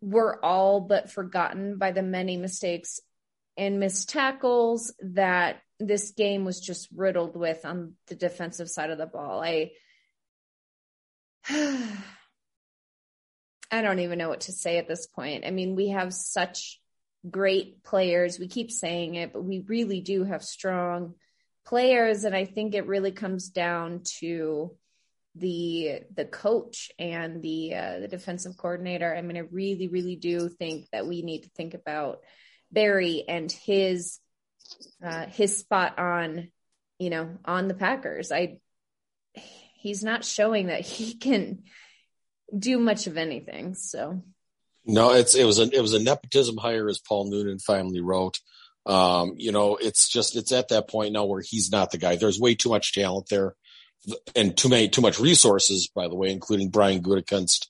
were 0.00 0.44
all 0.44 0.80
but 0.80 1.10
forgotten 1.10 1.78
by 1.78 1.92
the 1.92 2.02
many 2.02 2.36
mistakes 2.36 3.00
and 3.56 3.78
missed 3.78 4.08
tackles 4.08 4.92
that 5.00 5.60
this 5.78 6.10
game 6.10 6.44
was 6.44 6.60
just 6.60 6.88
riddled 6.94 7.36
with 7.36 7.64
on 7.64 7.94
the 8.08 8.16
defensive 8.16 8.68
side 8.68 8.90
of 8.90 8.98
the 8.98 9.06
ball. 9.06 9.40
I 9.40 9.70
I 13.70 13.82
don't 13.82 13.98
even 13.98 14.18
know 14.18 14.28
what 14.28 14.42
to 14.42 14.52
say 14.52 14.78
at 14.78 14.88
this 14.88 15.06
point. 15.06 15.44
I 15.46 15.50
mean, 15.50 15.76
we 15.76 15.88
have 15.88 16.14
such 16.14 16.80
great 17.28 17.82
players. 17.82 18.38
We 18.38 18.48
keep 18.48 18.70
saying 18.70 19.14
it, 19.14 19.32
but 19.32 19.44
we 19.44 19.60
really 19.60 20.00
do 20.00 20.24
have 20.24 20.42
strong 20.42 21.14
players, 21.66 22.24
and 22.24 22.34
I 22.34 22.44
think 22.44 22.74
it 22.74 22.86
really 22.86 23.12
comes 23.12 23.50
down 23.50 24.02
to 24.20 24.74
the 25.34 26.00
the 26.14 26.24
coach 26.24 26.90
and 26.98 27.42
the 27.42 27.74
uh, 27.74 27.98
the 28.00 28.08
defensive 28.08 28.56
coordinator. 28.56 29.14
I 29.14 29.22
mean, 29.22 29.36
I 29.36 29.40
really, 29.40 29.88
really 29.88 30.16
do 30.16 30.48
think 30.48 30.88
that 30.92 31.06
we 31.06 31.22
need 31.22 31.42
to 31.42 31.50
think 31.50 31.74
about 31.74 32.20
Barry 32.70 33.24
and 33.28 33.50
his 33.50 34.18
uh, 35.04 35.26
his 35.26 35.58
spot 35.58 35.98
on, 35.98 36.50
you 36.98 37.10
know, 37.10 37.38
on 37.44 37.68
the 37.68 37.74
Packers. 37.74 38.32
I 38.32 38.58
he's 39.34 40.02
not 40.02 40.24
showing 40.24 40.66
that 40.66 40.80
he 40.80 41.14
can 41.18 41.64
do 42.56 42.78
much 42.78 43.06
of 43.06 43.16
anything. 43.16 43.74
So 43.74 44.22
no, 44.84 45.12
it's 45.12 45.34
it 45.34 45.44
was 45.44 45.58
a 45.58 45.64
it 45.74 45.80
was 45.80 45.94
a 45.94 46.02
nepotism 46.02 46.56
hire, 46.56 46.88
as 46.88 46.98
Paul 46.98 47.30
Noonan 47.30 47.58
finally 47.58 48.00
wrote. 48.00 48.40
Um, 48.86 49.34
you 49.36 49.52
know, 49.52 49.76
it's 49.76 50.08
just 50.08 50.34
it's 50.34 50.52
at 50.52 50.68
that 50.68 50.88
point 50.88 51.12
now 51.12 51.26
where 51.26 51.42
he's 51.42 51.70
not 51.70 51.90
the 51.90 51.98
guy. 51.98 52.16
There's 52.16 52.40
way 52.40 52.54
too 52.54 52.70
much 52.70 52.94
talent 52.94 53.28
there, 53.28 53.54
and 54.34 54.56
too 54.56 54.68
many 54.68 54.88
too 54.88 55.02
much 55.02 55.20
resources. 55.20 55.88
By 55.94 56.08
the 56.08 56.14
way, 56.14 56.30
including 56.30 56.70
Brian 56.70 57.02
Gutekunst, 57.02 57.66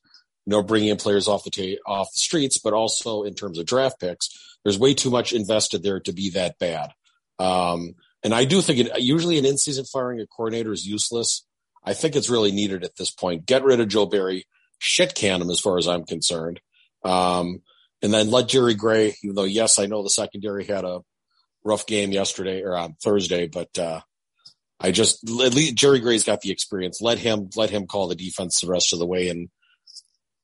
you 0.47 0.52
know, 0.52 0.62
bringing 0.62 0.90
in 0.90 0.97
players 0.97 1.26
off 1.26 1.44
the 1.44 1.50
ta- 1.50 1.82
off 1.90 2.12
the 2.12 2.20
streets, 2.20 2.58
but 2.58 2.73
also 2.73 3.25
in 3.25 3.35
terms 3.35 3.58
of 3.58 3.66
draft 3.66 3.99
picks, 3.99 4.30
there's 4.62 4.78
way 4.78 4.94
too 4.94 5.11
much 5.11 5.32
invested 5.32 5.82
there 5.82 6.00
to 6.00 6.12
be 6.12 6.30
that 6.30 6.58
bad. 6.58 6.92
Um, 7.40 7.94
and 8.23 8.35
I 8.35 8.44
do 8.44 8.61
think 8.61 8.80
it, 8.80 9.00
usually 9.00 9.38
an 9.38 9.44
in 9.44 9.58
season 9.58 9.85
firing 9.85 10.20
a 10.20 10.26
coordinator 10.26 10.73
is 10.73 10.87
useless. 10.87 11.44
I 11.85 11.94
think 11.94 12.16
it's 12.16 12.30
really 12.30 12.52
needed 12.52 12.85
at 12.85 12.97
this 12.97 13.11
point. 13.11 13.47
Get 13.47 13.64
rid 13.64 13.80
of 13.80 13.88
Joe 13.88 14.06
Barry, 14.06 14.47
shit 14.78 15.14
can 15.14 15.42
him 15.42 15.50
as 15.50 15.61
far 15.61 15.78
as 15.78 15.87
I'm 15.87 16.04
concerned. 16.04 16.61
Um, 17.04 17.62
and 18.02 18.12
then 18.14 18.30
let 18.30 18.49
Jerry 18.49 18.75
Gray, 18.75 19.16
even 19.23 19.35
though 19.35 19.44
yes, 19.44 19.78
I 19.78 19.87
know 19.87 20.02
the 20.02 20.11
secondary 20.11 20.64
had 20.64 20.85
a 20.85 21.00
rough 21.64 21.87
game 21.87 22.12
yesterday 22.12 22.62
or 22.62 22.76
on 22.76 22.94
Thursday, 23.02 23.47
but, 23.47 23.76
uh, 23.78 24.00
I 24.80 24.92
just, 24.92 25.28
at 25.28 25.54
least 25.54 25.75
Jerry 25.75 25.99
Gray's 25.99 26.23
got 26.23 26.40
the 26.40 26.52
experience. 26.52 27.00
Let 27.00 27.18
him, 27.18 27.50
let 27.56 27.70
him 27.70 27.87
call 27.87 28.06
the 28.06 28.14
defense 28.14 28.61
the 28.61 28.68
rest 28.68 28.92
of 28.92 29.00
the 29.00 29.06
way 29.06 29.28
and 29.28 29.49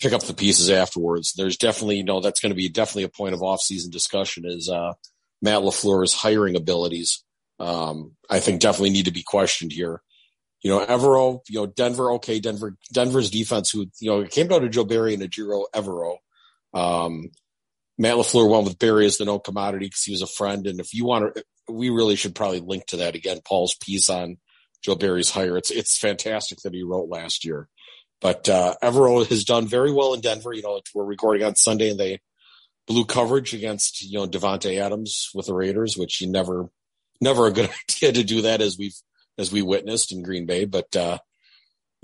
pick 0.00 0.12
up 0.12 0.24
the 0.24 0.34
pieces 0.34 0.70
afterwards. 0.70 1.34
There's 1.34 1.56
definitely, 1.56 1.98
you 1.98 2.04
know, 2.04 2.20
that's 2.20 2.40
going 2.40 2.50
to 2.50 2.56
be 2.56 2.68
definitely 2.68 3.04
a 3.04 3.08
point 3.08 3.34
of 3.34 3.42
off-season 3.42 3.92
discussion 3.92 4.44
is, 4.44 4.68
uh, 4.68 4.94
Matt 5.40 5.62
LaFleur's 5.62 6.14
hiring 6.14 6.56
abilities. 6.56 7.22
Um, 7.60 8.16
I 8.28 8.40
think 8.40 8.60
definitely 8.60 8.90
need 8.90 9.04
to 9.04 9.12
be 9.12 9.22
questioned 9.22 9.70
here. 9.70 10.02
You 10.64 10.70
know, 10.70 10.84
Evero, 10.84 11.40
you 11.46 11.60
know, 11.60 11.66
Denver, 11.66 12.12
okay, 12.12 12.40
Denver, 12.40 12.74
Denver's 12.90 13.30
defense, 13.30 13.70
who, 13.70 13.86
you 14.00 14.10
know, 14.10 14.20
it 14.22 14.30
came 14.30 14.48
down 14.48 14.62
to 14.62 14.70
Joe 14.70 14.84
Barry 14.84 15.12
and 15.12 15.22
Ejiro 15.22 15.66
Evero. 15.74 16.16
Um, 16.72 17.30
Matt 17.98 18.16
LaFleur 18.16 18.50
went 18.50 18.64
with 18.64 18.78
Barry 18.78 19.04
as 19.04 19.18
the 19.18 19.26
no 19.26 19.38
commodity 19.38 19.86
because 19.86 20.02
he 20.02 20.12
was 20.12 20.22
a 20.22 20.26
friend. 20.26 20.66
And 20.66 20.80
if 20.80 20.94
you 20.94 21.04
want 21.04 21.34
to, 21.34 21.44
we 21.68 21.90
really 21.90 22.16
should 22.16 22.34
probably 22.34 22.60
link 22.60 22.86
to 22.86 22.96
that 22.96 23.14
again. 23.14 23.40
Paul's 23.44 23.74
piece 23.74 24.08
on 24.08 24.38
Joe 24.82 24.94
Barry's 24.94 25.28
hire. 25.28 25.58
It's, 25.58 25.70
it's 25.70 25.98
fantastic 25.98 26.58
that 26.62 26.72
he 26.72 26.82
wrote 26.82 27.10
last 27.10 27.44
year. 27.44 27.68
But, 28.22 28.48
uh, 28.48 28.74
Evero 28.82 29.26
has 29.26 29.44
done 29.44 29.68
very 29.68 29.92
well 29.92 30.14
in 30.14 30.22
Denver. 30.22 30.54
You 30.54 30.62
know, 30.62 30.80
we're 30.94 31.04
recording 31.04 31.46
on 31.46 31.56
Sunday 31.56 31.90
and 31.90 32.00
they 32.00 32.20
blew 32.86 33.04
coverage 33.04 33.52
against, 33.52 34.02
you 34.02 34.18
know, 34.18 34.26
Davante 34.26 34.80
Adams 34.80 35.28
with 35.34 35.44
the 35.44 35.54
Raiders, 35.54 35.94
which 35.98 36.22
you 36.22 36.26
never, 36.26 36.70
never 37.20 37.48
a 37.48 37.52
good 37.52 37.68
idea 37.90 38.12
to 38.12 38.24
do 38.24 38.42
that 38.42 38.62
as 38.62 38.78
we've, 38.78 38.96
as 39.38 39.52
we 39.52 39.62
witnessed 39.62 40.12
in 40.12 40.22
Green 40.22 40.46
Bay. 40.46 40.64
But, 40.64 40.94
uh, 40.96 41.18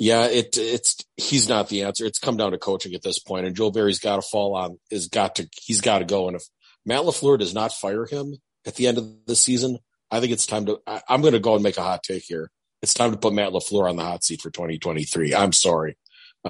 yeah, 0.00 0.28
it 0.28 0.56
it's 0.56 0.96
he's 1.18 1.46
not 1.46 1.68
the 1.68 1.82
answer. 1.82 2.06
It's 2.06 2.18
come 2.18 2.38
down 2.38 2.52
to 2.52 2.58
coaching 2.58 2.94
at 2.94 3.02
this 3.02 3.18
point, 3.18 3.44
and 3.44 3.54
Joe 3.54 3.70
Barry's 3.70 3.98
got 3.98 4.16
to 4.16 4.22
fall 4.22 4.56
on 4.56 4.78
is 4.90 5.08
got 5.08 5.36
to 5.36 5.48
he's 5.60 5.82
got 5.82 5.98
to 5.98 6.06
go. 6.06 6.26
And 6.26 6.36
if 6.36 6.42
Matt 6.86 7.02
Lafleur 7.02 7.38
does 7.38 7.52
not 7.52 7.74
fire 7.74 8.06
him 8.06 8.36
at 8.66 8.76
the 8.76 8.86
end 8.86 8.96
of 8.96 9.06
the 9.26 9.36
season, 9.36 9.78
I 10.10 10.20
think 10.20 10.32
it's 10.32 10.46
time 10.46 10.64
to. 10.66 10.78
I, 10.86 11.02
am 11.10 11.20
going 11.20 11.34
to 11.34 11.38
go 11.38 11.52
and 11.52 11.62
make 11.62 11.76
a 11.76 11.82
hot 11.82 12.02
take 12.02 12.24
here. 12.24 12.50
It's 12.80 12.94
time 12.94 13.10
to 13.10 13.18
put 13.18 13.34
Matt 13.34 13.52
Lafleur 13.52 13.90
on 13.90 13.96
the 13.96 14.02
hot 14.02 14.24
seat 14.24 14.40
for 14.40 14.50
2023. 14.50 15.34
I'm 15.34 15.52
sorry, 15.52 15.98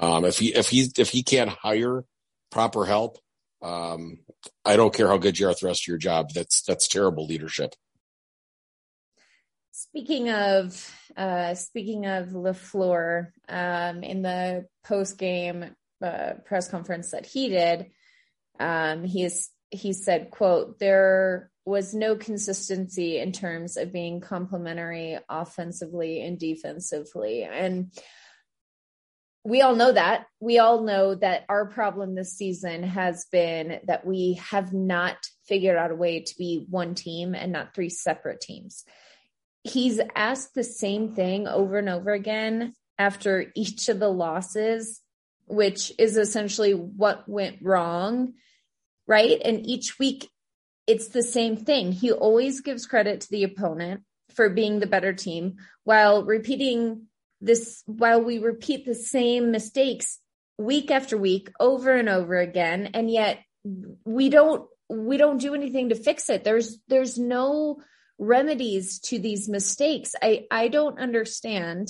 um, 0.01 0.23
if 0.23 0.39
he 0.39 0.55
if 0.55 0.69
he 0.69 0.89
if 0.97 1.09
he 1.09 1.21
can't 1.21 1.49
hire 1.49 2.05
proper 2.51 2.85
help, 2.85 3.17
um, 3.61 4.19
I 4.63 4.77
don't 4.77 4.93
care 4.93 5.09
how 5.09 5.17
good 5.17 5.37
you 5.37 5.47
are 5.47 5.51
at 5.51 5.59
the 5.59 5.67
rest 5.67 5.83
of 5.83 5.87
your 5.89 5.97
job. 5.97 6.29
That's 6.33 6.61
that's 6.61 6.87
terrible 6.87 7.25
leadership. 7.25 7.75
Speaking 9.81 10.29
of 10.29 10.95
uh, 11.17 11.55
speaking 11.55 12.05
of 12.05 12.29
Lafleur, 12.29 13.31
um, 13.49 14.03
in 14.03 14.21
the 14.21 14.67
post 14.83 15.17
game 15.17 15.75
uh, 16.03 16.33
press 16.45 16.69
conference 16.69 17.11
that 17.11 17.25
he 17.25 17.49
did, 17.49 17.87
um, 18.59 19.03
he's 19.03 19.49
he 19.71 19.93
said, 19.93 20.29
"quote 20.29 20.77
There 20.77 21.49
was 21.65 21.95
no 21.95 22.15
consistency 22.15 23.17
in 23.17 23.31
terms 23.31 23.75
of 23.75 23.91
being 23.91 24.21
complementary 24.21 25.17
offensively 25.27 26.21
and 26.21 26.37
defensively," 26.37 27.43
and 27.43 27.91
we 29.43 29.63
all 29.63 29.75
know 29.75 29.93
that. 29.93 30.27
We 30.39 30.59
all 30.59 30.83
know 30.83 31.15
that 31.15 31.45
our 31.49 31.65
problem 31.65 32.13
this 32.13 32.37
season 32.37 32.83
has 32.83 33.25
been 33.31 33.79
that 33.87 34.05
we 34.05 34.39
have 34.51 34.73
not 34.73 35.17
figured 35.47 35.75
out 35.75 35.89
a 35.89 35.95
way 35.95 36.19
to 36.19 36.37
be 36.37 36.67
one 36.69 36.93
team 36.93 37.33
and 37.33 37.51
not 37.51 37.73
three 37.73 37.89
separate 37.89 38.41
teams 38.41 38.85
he's 39.63 39.99
asked 40.15 40.53
the 40.53 40.63
same 40.63 41.13
thing 41.15 41.47
over 41.47 41.77
and 41.77 41.89
over 41.89 42.11
again 42.11 42.73
after 42.97 43.51
each 43.55 43.89
of 43.89 43.99
the 43.99 44.09
losses, 44.09 45.01
which 45.45 45.91
is 45.97 46.17
essentially 46.17 46.73
what 46.73 47.27
went 47.27 47.57
wrong, 47.61 48.33
right? 49.07 49.41
And 49.43 49.65
each 49.65 49.99
week 49.99 50.29
it's 50.87 51.09
the 51.09 51.23
same 51.23 51.57
thing. 51.57 51.91
He 51.91 52.11
always 52.11 52.61
gives 52.61 52.85
credit 52.85 53.21
to 53.21 53.29
the 53.29 53.43
opponent 53.43 54.03
for 54.35 54.49
being 54.49 54.79
the 54.79 54.87
better 54.87 55.13
team 55.13 55.57
while 55.83 56.23
repeating 56.23 57.07
this, 57.39 57.83
while 57.85 58.21
we 58.21 58.39
repeat 58.39 58.85
the 58.85 58.95
same 58.95 59.51
mistakes 59.51 60.19
week 60.57 60.91
after 60.91 61.17
week 61.17 61.51
over 61.59 61.95
and 61.95 62.07
over 62.07 62.37
again. 62.37 62.91
And 62.93 63.09
yet 63.09 63.39
we 64.05 64.29
don't, 64.29 64.67
we 64.89 65.17
don't 65.17 65.39
do 65.39 65.53
anything 65.55 65.89
to 65.89 65.95
fix 65.95 66.29
it. 66.29 66.43
There's, 66.43 66.77
there's 66.87 67.17
no, 67.17 67.81
remedies 68.21 68.99
to 68.99 69.17
these 69.17 69.49
mistakes. 69.49 70.13
I, 70.21 70.45
I 70.51 70.67
don't 70.67 70.99
understand 70.99 71.89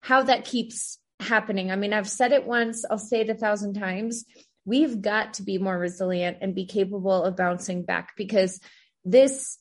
how 0.00 0.22
that 0.22 0.46
keeps 0.46 0.98
happening. 1.20 1.70
I 1.70 1.76
mean, 1.76 1.92
I've 1.92 2.08
said 2.08 2.32
it 2.32 2.46
once, 2.46 2.84
I'll 2.90 2.98
say 2.98 3.20
it 3.20 3.28
a 3.28 3.34
thousand 3.34 3.74
times. 3.74 4.24
We've 4.64 5.02
got 5.02 5.34
to 5.34 5.42
be 5.42 5.58
more 5.58 5.78
resilient 5.78 6.38
and 6.40 6.54
be 6.54 6.64
capable 6.64 7.24
of 7.24 7.36
bouncing 7.36 7.82
back 7.82 8.12
because 8.16 8.58
this, 9.04 9.58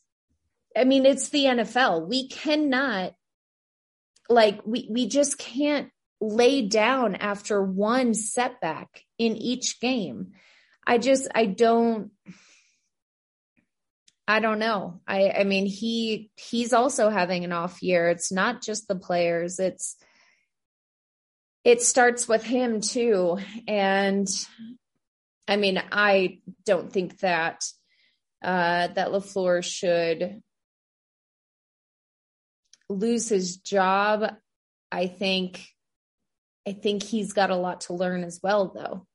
I 0.75 0.85
mean, 0.85 1.05
it's 1.05 1.29
the 1.29 1.45
NFL. 1.45 2.07
We 2.07 2.29
cannot, 2.29 3.13
like, 4.29 4.61
we, 4.65 4.87
we 4.89 5.07
just 5.07 5.37
can't 5.37 5.89
lay 6.21 6.61
down 6.61 7.15
after 7.15 7.61
one 7.61 8.13
setback 8.13 9.03
in 9.17 9.35
each 9.35 9.81
game. 9.81 10.31
I 10.87 10.97
just, 10.97 11.27
I 11.35 11.45
don't, 11.45 12.11
I 14.29 14.39
don't 14.41 14.59
know. 14.59 15.01
I 15.07 15.31
I 15.39 15.43
mean 15.43 15.65
he 15.65 16.29
he's 16.35 16.71
also 16.71 17.09
having 17.09 17.43
an 17.45 17.51
off 17.51 17.81
year. 17.81 18.09
It's 18.09 18.31
not 18.31 18.61
just 18.61 18.87
the 18.87 18.95
players. 18.95 19.57
It's 19.59 19.97
it 21.63 21.81
starts 21.81 22.27
with 22.27 22.43
him 22.43 22.79
too. 22.79 23.39
And 23.67 24.27
I 25.47 25.55
mean, 25.55 25.81
I 25.91 26.41
don't 26.63 26.93
think 26.93 27.17
that 27.21 27.63
uh 28.43 28.89
that 28.89 29.07
LaFleur 29.07 29.63
should 29.63 30.43
lose 32.87 33.29
his 33.29 33.57
job. 33.57 34.31
I 34.91 35.07
think 35.07 35.65
I 36.67 36.73
think 36.73 37.01
he's 37.01 37.33
got 37.33 37.49
a 37.49 37.55
lot 37.55 37.81
to 37.81 37.93
learn 37.95 38.23
as 38.23 38.39
well 38.43 38.71
though. 38.75 39.07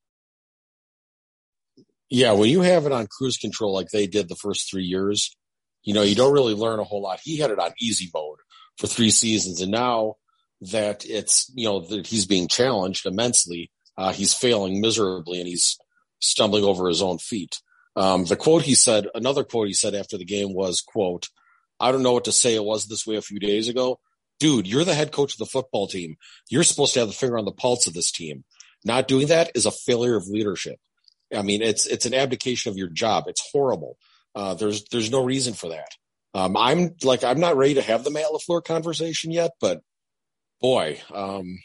Yeah, 2.14 2.30
when 2.30 2.48
you 2.48 2.60
have 2.60 2.86
it 2.86 2.92
on 2.92 3.08
cruise 3.08 3.38
control 3.38 3.74
like 3.74 3.88
they 3.88 4.06
did 4.06 4.28
the 4.28 4.36
first 4.36 4.70
three 4.70 4.84
years, 4.84 5.36
you 5.82 5.92
know, 5.92 6.02
you 6.02 6.14
don't 6.14 6.32
really 6.32 6.54
learn 6.54 6.78
a 6.78 6.84
whole 6.84 7.02
lot. 7.02 7.18
He 7.20 7.38
had 7.38 7.50
it 7.50 7.58
on 7.58 7.72
easy 7.80 8.08
mode 8.14 8.38
for 8.78 8.86
three 8.86 9.10
seasons. 9.10 9.60
And 9.60 9.72
now 9.72 10.14
that 10.60 11.04
it's, 11.04 11.50
you 11.56 11.64
know, 11.64 11.80
that 11.80 12.06
he's 12.06 12.24
being 12.24 12.46
challenged 12.46 13.04
immensely, 13.04 13.72
uh, 13.98 14.12
he's 14.12 14.32
failing 14.32 14.80
miserably 14.80 15.40
and 15.40 15.48
he's 15.48 15.76
stumbling 16.20 16.62
over 16.62 16.86
his 16.86 17.02
own 17.02 17.18
feet. 17.18 17.60
Um, 17.96 18.26
the 18.26 18.36
quote 18.36 18.62
he 18.62 18.76
said, 18.76 19.08
another 19.16 19.42
quote 19.42 19.66
he 19.66 19.74
said 19.74 19.96
after 19.96 20.16
the 20.16 20.24
game 20.24 20.54
was, 20.54 20.82
quote, 20.82 21.30
I 21.80 21.90
don't 21.90 22.04
know 22.04 22.12
what 22.12 22.26
to 22.26 22.32
say. 22.32 22.54
It 22.54 22.64
was 22.64 22.86
this 22.86 23.04
way 23.04 23.16
a 23.16 23.22
few 23.22 23.40
days 23.40 23.66
ago. 23.66 23.98
Dude, 24.38 24.68
you're 24.68 24.84
the 24.84 24.94
head 24.94 25.10
coach 25.10 25.32
of 25.32 25.38
the 25.38 25.46
football 25.46 25.88
team. 25.88 26.14
You're 26.48 26.62
supposed 26.62 26.94
to 26.94 27.00
have 27.00 27.08
the 27.08 27.14
finger 27.14 27.38
on 27.38 27.44
the 27.44 27.50
pulse 27.50 27.88
of 27.88 27.92
this 27.92 28.12
team. 28.12 28.44
Not 28.84 29.08
doing 29.08 29.26
that 29.26 29.50
is 29.56 29.66
a 29.66 29.72
failure 29.72 30.14
of 30.14 30.28
leadership. 30.28 30.78
I 31.34 31.42
mean, 31.42 31.62
it's 31.62 31.86
it's 31.86 32.06
an 32.06 32.14
abdication 32.14 32.70
of 32.70 32.76
your 32.76 32.88
job. 32.88 33.24
It's 33.28 33.48
horrible. 33.52 33.96
Uh, 34.34 34.54
there's 34.54 34.84
there's 34.90 35.10
no 35.10 35.24
reason 35.24 35.54
for 35.54 35.70
that. 35.70 35.88
Um, 36.34 36.56
I'm 36.56 36.96
like 37.02 37.22
I'm 37.22 37.40
not 37.40 37.56
ready 37.56 37.74
to 37.74 37.82
have 37.82 38.04
the 38.04 38.10
Matt 38.10 38.30
Lafleur 38.32 38.64
conversation 38.64 39.30
yet, 39.30 39.52
but 39.60 39.80
boy, 40.60 41.00
um, 41.12 41.58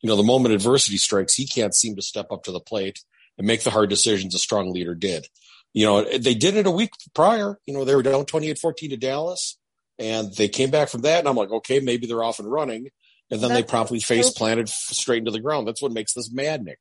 you 0.00 0.08
know, 0.08 0.16
the 0.16 0.22
moment 0.22 0.54
adversity 0.54 0.98
strikes, 0.98 1.34
he 1.34 1.46
can't 1.46 1.74
seem 1.74 1.96
to 1.96 2.02
step 2.02 2.26
up 2.30 2.44
to 2.44 2.52
the 2.52 2.60
plate 2.60 3.02
and 3.38 3.46
make 3.46 3.62
the 3.62 3.70
hard 3.70 3.88
decisions 3.88 4.34
a 4.34 4.38
strong 4.38 4.72
leader 4.72 4.94
did. 4.94 5.26
You 5.72 5.86
know, 5.86 6.18
they 6.18 6.34
did 6.34 6.56
it 6.56 6.66
a 6.66 6.70
week 6.70 6.90
prior. 7.14 7.58
You 7.64 7.72
know, 7.72 7.84
they 7.84 7.94
were 7.94 8.02
down 8.02 8.24
28-14 8.26 8.90
to 8.90 8.96
Dallas. 8.96 9.58
And 9.98 10.34
they 10.34 10.48
came 10.48 10.70
back 10.70 10.88
from 10.88 11.02
that, 11.02 11.20
and 11.20 11.28
I'm 11.28 11.36
like, 11.36 11.50
okay, 11.50 11.78
maybe 11.78 12.06
they're 12.06 12.24
off 12.24 12.40
and 12.40 12.50
running. 12.50 12.88
And 13.30 13.40
then 13.40 13.50
That's 13.50 13.62
they 13.62 13.62
promptly 13.62 14.00
face 14.00 14.30
planted 14.30 14.68
straight 14.68 15.18
into 15.18 15.30
the 15.30 15.40
ground. 15.40 15.66
That's 15.66 15.80
what 15.80 15.92
makes 15.92 16.12
this 16.14 16.32
maddening. 16.32 16.74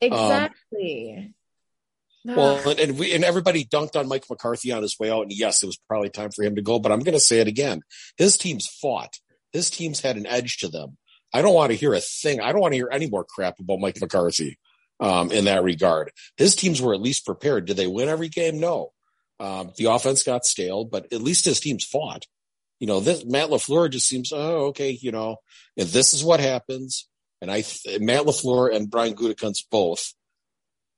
Exactly. 0.00 1.34
Um, 2.28 2.36
well, 2.36 2.68
and, 2.68 2.80
and, 2.80 2.98
we 2.98 3.14
and 3.14 3.24
everybody 3.24 3.64
dunked 3.64 3.96
on 3.96 4.08
Mike 4.08 4.24
McCarthy 4.28 4.72
on 4.72 4.82
his 4.82 4.98
way 4.98 5.10
out, 5.10 5.22
and 5.22 5.32
yes, 5.32 5.62
it 5.62 5.66
was 5.66 5.78
probably 5.88 6.10
time 6.10 6.30
for 6.30 6.44
him 6.44 6.56
to 6.56 6.62
go. 6.62 6.78
But 6.78 6.92
I'm 6.92 7.00
going 7.00 7.14
to 7.14 7.20
say 7.20 7.40
it 7.40 7.48
again: 7.48 7.82
his 8.16 8.36
teams 8.36 8.66
fought. 8.66 9.18
His 9.52 9.70
teams 9.70 10.00
had 10.00 10.16
an 10.16 10.26
edge 10.26 10.58
to 10.58 10.68
them. 10.68 10.96
I 11.32 11.42
don't 11.42 11.54
want 11.54 11.70
to 11.70 11.76
hear 11.78 11.94
a 11.94 12.00
thing. 12.00 12.40
I 12.40 12.52
don't 12.52 12.60
want 12.60 12.72
to 12.72 12.78
hear 12.78 12.88
any 12.90 13.08
more 13.08 13.24
crap 13.24 13.58
about 13.58 13.80
Mike 13.80 14.00
McCarthy 14.00 14.58
um, 15.00 15.32
in 15.32 15.46
that 15.46 15.64
regard. 15.64 16.10
His 16.36 16.54
teams 16.54 16.80
were 16.80 16.94
at 16.94 17.00
least 17.00 17.26
prepared. 17.26 17.64
Did 17.66 17.76
they 17.76 17.86
win 17.86 18.08
every 18.08 18.28
game? 18.28 18.60
No. 18.60 18.92
Um, 19.38 19.72
the 19.76 19.86
offense 19.86 20.22
got 20.22 20.44
stale, 20.44 20.84
but 20.84 21.12
at 21.12 21.22
least 21.22 21.46
his 21.46 21.60
teams 21.60 21.84
fought. 21.84 22.26
You 22.78 22.86
know, 22.86 23.00
this 23.00 23.24
Matt 23.24 23.50
LaFleur 23.50 23.90
just 23.90 24.08
seems, 24.08 24.32
oh, 24.32 24.66
okay, 24.68 24.90
you 24.90 25.12
know, 25.12 25.36
and 25.76 25.88
this 25.88 26.14
is 26.14 26.24
what 26.24 26.40
happens. 26.40 27.08
And 27.40 27.50
I, 27.50 27.64
Matt 28.00 28.26
LaFleur 28.26 28.74
and 28.74 28.90
Brian 28.90 29.14
Gutekunst 29.14 29.64
both, 29.70 30.12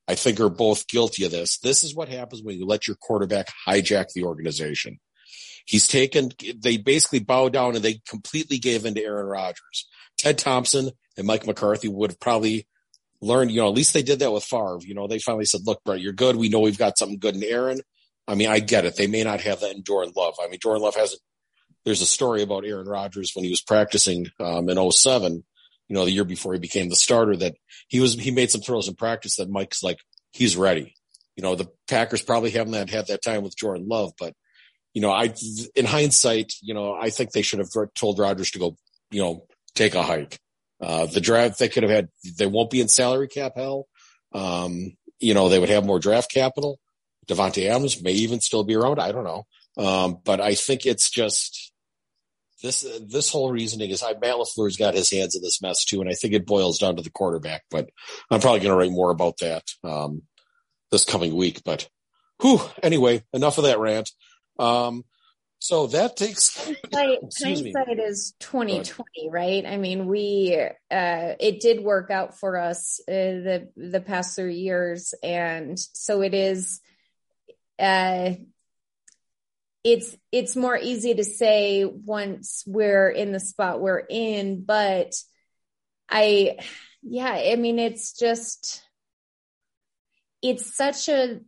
I 0.09 0.15
think 0.15 0.41
are 0.41 0.49
both 0.49 0.89
guilty 0.89 1.25
of 1.25 1.31
this. 1.31 1.59
This 1.59 1.85
is 1.85 1.95
what 1.95 2.09
happens 2.09 2.43
when 2.43 2.59
you 2.59 2.67
let 2.67 2.87
your 2.89 2.97
quarterback 2.97 3.49
hijack 3.67 4.13
the 4.13 4.25
organization. 4.25 4.99
He's 5.65 5.87
taken, 5.87 6.31
they 6.57 6.77
basically 6.77 7.21
bowed 7.21 7.53
down 7.53 7.77
and 7.77 7.85
they 7.85 8.01
completely 8.09 8.59
gave 8.59 8.85
in 8.85 8.95
to 8.95 9.03
Aaron 9.03 9.27
Rodgers. 9.27 9.87
Ted 10.19 10.39
Thompson 10.39 10.91
and 11.17 11.27
Mike 11.27 11.47
McCarthy 11.47 11.89
would 11.89 12.11
have 12.11 12.21
probably 12.21 12.67
learned, 13.21 13.53
you 13.53 13.61
know, 13.61 13.69
at 13.69 13.75
least 13.75 13.95
they 13.95 14.03
did 14.03 14.19
that 14.19 14.33
with 14.33 14.45
Favre. 14.45 14.81
You 14.81 14.95
know, 14.95 15.07
they 15.07 15.21
finally 15.21 15.45
said, 15.45 15.61
look, 15.65 15.83
Brett, 15.85 16.01
you're 16.01 16.13
good. 16.13 16.37
We 16.37 16.49
know 16.49 16.61
we've 16.61 16.77
got 16.79 16.99
something 16.99 17.19
good 17.19 17.37
in 17.37 17.45
Aaron. 17.45 17.81
I 18.27 18.35
mean, 18.35 18.49
I 18.49 18.59
get 18.59 18.85
it. 18.85 18.97
They 18.97 19.07
may 19.07 19.23
not 19.23 19.41
have 19.41 19.61
that 19.61 19.75
in 19.75 19.85
Jordan 19.85 20.13
Love. 20.17 20.35
I 20.43 20.49
mean, 20.49 20.59
Jordan 20.61 20.83
Love 20.83 20.97
hasn't, 20.97 21.21
there's 21.85 22.03
a 22.03 22.07
story 22.07 22.43
about 22.43 22.65
Aaron 22.65 22.87
Rodgers 22.87 23.33
when 23.35 23.45
he 23.45 23.51
was 23.51 23.63
practicing, 23.63 24.27
um, 24.39 24.69
in 24.69 24.91
07, 24.91 25.45
you 25.93 25.99
know, 25.99 26.07
the 26.07 26.11
year 26.11 26.25
before 26.25 26.55
he 26.55 26.59
became 26.59 26.89
the 26.89 26.97
starter 26.97 27.37
that 27.37 27.55
he 27.87 28.01
was, 28.01 28.15
he 28.15 28.31
made 28.31 28.51
some 28.51 28.63
throws 28.63 28.89
in 28.89 28.95
practice 28.95 29.37
that 29.37 29.51
Mike's 29.51 29.83
like, 29.83 29.99
he's 30.31 30.57
ready. 30.57 30.95
You 31.37 31.43
know, 31.43 31.55
the 31.55 31.69
Packers 31.87 32.23
probably 32.23 32.49
haven't 32.49 32.89
had, 32.89 33.09
that 33.09 33.21
time 33.23 33.43
with 33.43 33.59
Jordan 33.59 33.87
Love, 33.87 34.15
but 34.19 34.33
you 34.95 35.03
know, 35.03 35.11
I, 35.11 35.35
in 35.75 35.85
hindsight, 35.85 36.55
you 36.63 36.73
know, 36.73 36.95
I 36.95 37.11
think 37.11 37.33
they 37.33 37.43
should 37.43 37.59
have 37.59 37.69
told 37.95 38.19
Rodgers 38.19 38.53
to 38.53 38.59
go, 38.59 38.79
you 39.11 39.21
know, 39.21 39.45
take 39.75 39.95
a 39.95 40.03
hike. 40.03 40.39
Uh, 40.81 41.05
the 41.05 41.21
draft 41.21 41.59
they 41.59 41.69
could 41.69 41.83
have 41.83 41.93
had, 41.93 42.09
they 42.39 42.47
won't 42.47 42.71
be 42.71 42.81
in 42.81 42.89
salary 42.89 43.29
cap 43.29 43.53
hell. 43.57 43.87
Um, 44.33 44.97
you 45.21 45.35
know, 45.35 45.51
they 45.51 45.59
would 45.59 45.69
have 45.69 45.85
more 45.85 45.99
draft 45.99 46.33
capital. 46.33 46.79
Davante 47.29 47.69
Adams 47.69 48.03
may 48.03 48.13
even 48.13 48.41
still 48.41 48.65
be 48.65 48.77
around. 48.77 48.99
I 48.99 49.13
don't 49.13 49.25
know. 49.25 49.45
Um, 49.77 50.21
but 50.25 50.41
I 50.41 50.55
think 50.55 50.87
it's 50.87 51.11
just 51.11 51.72
this, 52.63 52.87
this 53.07 53.31
whole 53.31 53.51
reasoning 53.51 53.91
is 53.91 54.03
I, 54.03 54.13
Matt 54.13 54.37
LaFleur's 54.37 54.77
got 54.77 54.95
his 54.95 55.11
hands 55.11 55.35
in 55.35 55.43
this 55.43 55.61
mess 55.61 55.85
too. 55.85 56.01
And 56.01 56.09
I 56.09 56.15
think 56.15 56.35
it 56.35 56.47
boils 56.47 56.79
down 56.79 56.97
to 56.97 57.03
the 57.03 57.11
quarterback, 57.11 57.65
but 57.71 57.91
I'm 58.31 58.41
probably 58.41 58.61
going 58.61 58.73
to 58.73 58.77
write 58.77 58.93
more 58.93 59.11
about 59.11 59.39
that, 59.39 59.65
um, 59.85 60.23
this 60.91 61.05
coming 61.05 61.35
week, 61.35 61.63
but 61.65 61.89
whew, 62.41 62.61
anyway, 62.83 63.25
enough 63.33 63.59
of 63.59 63.65
that 63.65 63.79
rant. 63.79 64.11
Um, 64.59 65.05
so 65.63 65.87
that 65.87 66.17
takes 66.17 66.57
hindsight, 66.57 67.19
hindsight 67.41 68.01
is 68.01 68.35
2020, 68.41 69.31
right? 69.31 69.65
I 69.65 69.77
mean, 69.77 70.07
we 70.07 70.59
uh 70.61 71.35
it 71.39 71.61
did 71.61 71.85
work 71.85 72.11
out 72.11 72.37
for 72.37 72.59
us 72.59 73.01
uh, 73.09 73.13
the 73.13 73.69
the 73.77 74.01
past 74.01 74.35
three 74.35 74.57
years 74.57 75.15
and 75.23 75.79
so 75.79 76.21
it 76.23 76.35
is 76.35 76.81
uh 77.79 78.33
it's 79.85 80.17
it's 80.31 80.55
more 80.55 80.77
easy 80.77 81.15
to 81.15 81.25
say 81.25 81.85
once 81.85 82.63
we're 82.67 83.11
in 83.11 83.33
the 83.33 83.41
spot 83.41 83.81
we're 83.81 84.03
in, 84.09 84.65
but 84.65 85.13
I 86.09 86.59
yeah, 87.03 87.33
I 87.33 87.57
mean 87.57 87.79
it's 87.79 88.13
just 88.19 88.83
it's 90.41 90.77
such 90.77 91.09
a 91.09 91.41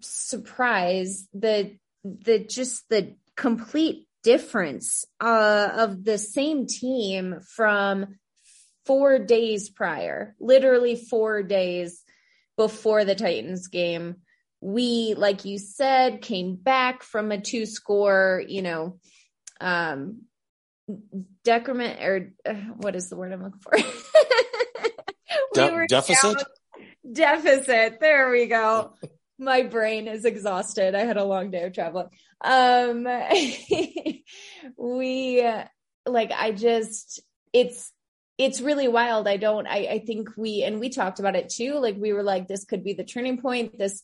surprise 0.00 1.26
that 1.34 1.72
the 2.04 2.38
just 2.38 2.88
the 2.88 3.14
complete 3.36 4.06
difference 4.22 5.04
uh, 5.20 5.68
of 5.76 6.04
the 6.04 6.18
same 6.18 6.66
team 6.66 7.40
from 7.54 8.16
four 8.86 9.18
days 9.18 9.68
prior, 9.68 10.34
literally 10.40 10.96
four 10.96 11.42
days 11.42 12.02
before 12.56 13.04
the 13.04 13.14
Titans 13.14 13.68
game. 13.68 14.16
We, 14.60 15.14
like 15.16 15.44
you 15.44 15.58
said, 15.58 16.22
came 16.22 16.56
back 16.56 17.02
from 17.02 17.30
a 17.30 17.40
two 17.40 17.66
score, 17.66 18.42
you 18.46 18.62
know, 18.62 18.98
um, 19.60 20.22
decrement 21.44 22.00
or 22.02 22.32
uh, 22.44 22.54
what 22.54 22.96
is 22.96 23.08
the 23.08 23.16
word 23.16 23.32
I'm 23.32 23.42
looking 23.42 23.60
for? 23.60 23.76
De- 25.54 25.74
we 25.74 25.86
deficit? 25.86 26.42
Deficit. 27.12 28.00
There 28.00 28.30
we 28.30 28.46
go 28.46 28.94
my 29.38 29.62
brain 29.62 30.08
is 30.08 30.24
exhausted. 30.24 30.94
I 30.94 31.04
had 31.04 31.16
a 31.16 31.24
long 31.24 31.50
day 31.50 31.64
of 31.64 31.72
traveling. 31.72 32.08
Um, 32.40 33.06
we 34.76 35.48
like, 36.06 36.32
I 36.32 36.52
just, 36.52 37.20
it's, 37.52 37.92
it's 38.38 38.60
really 38.60 38.88
wild. 38.88 39.28
I 39.28 39.36
don't, 39.36 39.66
I, 39.66 39.88
I 39.90 39.98
think 40.06 40.30
we, 40.36 40.62
and 40.62 40.80
we 40.80 40.88
talked 40.88 41.20
about 41.20 41.36
it 41.36 41.48
too. 41.48 41.78
Like 41.78 41.96
we 41.98 42.12
were 42.12 42.22
like, 42.22 42.48
this 42.48 42.64
could 42.64 42.84
be 42.84 42.94
the 42.94 43.04
turning 43.04 43.40
point. 43.40 43.78
This, 43.78 44.02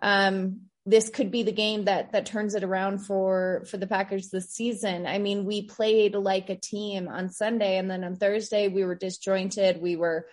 um, 0.00 0.62
this 0.84 1.10
could 1.10 1.30
be 1.30 1.42
the 1.42 1.52
game 1.52 1.84
that 1.84 2.12
that 2.12 2.26
turns 2.26 2.54
it 2.54 2.64
around 2.64 2.98
for 2.98 3.64
for 3.70 3.76
the 3.76 3.86
Packers 3.86 4.30
this 4.30 4.50
season. 4.50 5.06
I 5.06 5.18
mean, 5.18 5.44
we 5.44 5.62
played 5.62 6.14
like 6.14 6.50
a 6.50 6.56
team 6.56 7.08
on 7.08 7.28
Sunday 7.28 7.78
and 7.78 7.90
then 7.90 8.02
on 8.02 8.16
Thursday 8.16 8.68
we 8.68 8.84
were 8.84 8.96
disjointed. 8.96 9.80
We 9.80 9.96
were 9.96 10.26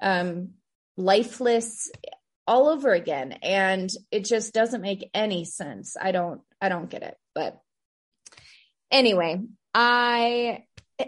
um 0.00 0.50
lifeless 0.96 1.90
all 2.46 2.68
over 2.68 2.92
again 2.92 3.32
and 3.42 3.90
it 4.10 4.24
just 4.24 4.54
doesn't 4.54 4.80
make 4.80 5.10
any 5.12 5.44
sense 5.44 5.96
i 6.00 6.12
don't 6.12 6.40
i 6.60 6.68
don't 6.68 6.90
get 6.90 7.02
it 7.02 7.16
but 7.34 7.60
anyway 8.90 9.40
i 9.74 10.62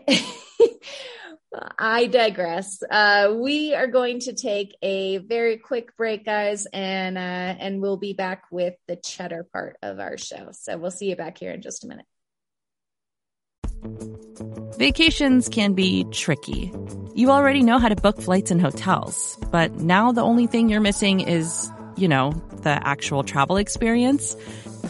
I 1.79 2.07
digress. 2.07 2.83
Uh, 2.89 3.35
we 3.37 3.75
are 3.75 3.87
going 3.87 4.21
to 4.21 4.35
take 4.35 4.77
a 4.83 5.19
very 5.19 5.57
quick 5.57 5.97
break, 5.97 6.25
guys, 6.25 6.67
and 6.73 7.17
uh, 7.17 7.21
and 7.21 7.81
we'll 7.81 7.97
be 7.97 8.13
back 8.13 8.45
with 8.51 8.75
the 8.87 8.97
cheddar 8.97 9.47
part 9.53 9.79
of 9.83 9.99
our 9.99 10.19
show. 10.19 10.51
So 10.53 10.77
we'll 10.77 10.91
see 10.91 11.09
you 11.09 11.17
back 11.17 11.39
here 11.39 11.53
in 11.53 11.63
just 11.63 11.85
a 11.85 11.89
minute. 11.89 12.07
Vacations 14.79 15.49
can 15.49 15.73
be 15.73 16.05
tricky. 16.13 16.73
You 17.15 17.31
already 17.31 17.63
know 17.63 17.79
how 17.79 17.89
to 17.89 17.97
book 17.97 18.21
flights 18.21 18.51
and 18.51 18.61
hotels, 18.61 19.39
but 19.51 19.73
now 19.75 20.13
the 20.13 20.23
only 20.23 20.47
thing 20.47 20.69
you're 20.69 20.81
missing 20.81 21.21
is, 21.21 21.71
you 21.97 22.09
know, 22.09 22.33
the 22.63 22.87
actual 22.87 23.25
travel 23.25 23.57
experience. 23.57 24.37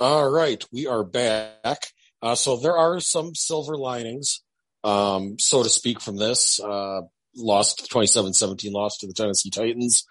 All 0.00 0.30
right, 0.30 0.64
we 0.72 0.86
are 0.86 1.04
back. 1.04 1.88
Uh, 2.22 2.34
so 2.34 2.56
there 2.56 2.74
are 2.74 3.00
some 3.00 3.34
silver 3.34 3.76
linings, 3.76 4.40
um, 4.82 5.38
so 5.38 5.62
to 5.62 5.68
speak, 5.68 6.00
from 6.00 6.16
this. 6.16 6.58
Uh, 6.58 7.02
lost 7.36 7.92
27-17 7.92 8.72
loss 8.72 8.96
to 8.96 9.06
the 9.06 9.12
Tennessee 9.12 9.50
Titans. 9.50 10.06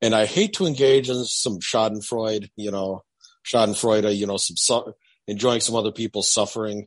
And 0.00 0.14
I 0.14 0.26
hate 0.26 0.52
to 0.54 0.66
engage 0.66 1.10
in 1.10 1.24
some 1.24 1.58
schadenfreude, 1.58 2.50
you 2.54 2.70
know, 2.70 3.02
schadenfreude, 3.44 4.16
you 4.16 4.28
know, 4.28 4.36
some 4.36 4.56
su- 4.56 4.94
enjoying 5.26 5.60
some 5.60 5.74
other 5.74 5.90
people's 5.90 6.30
suffering. 6.32 6.86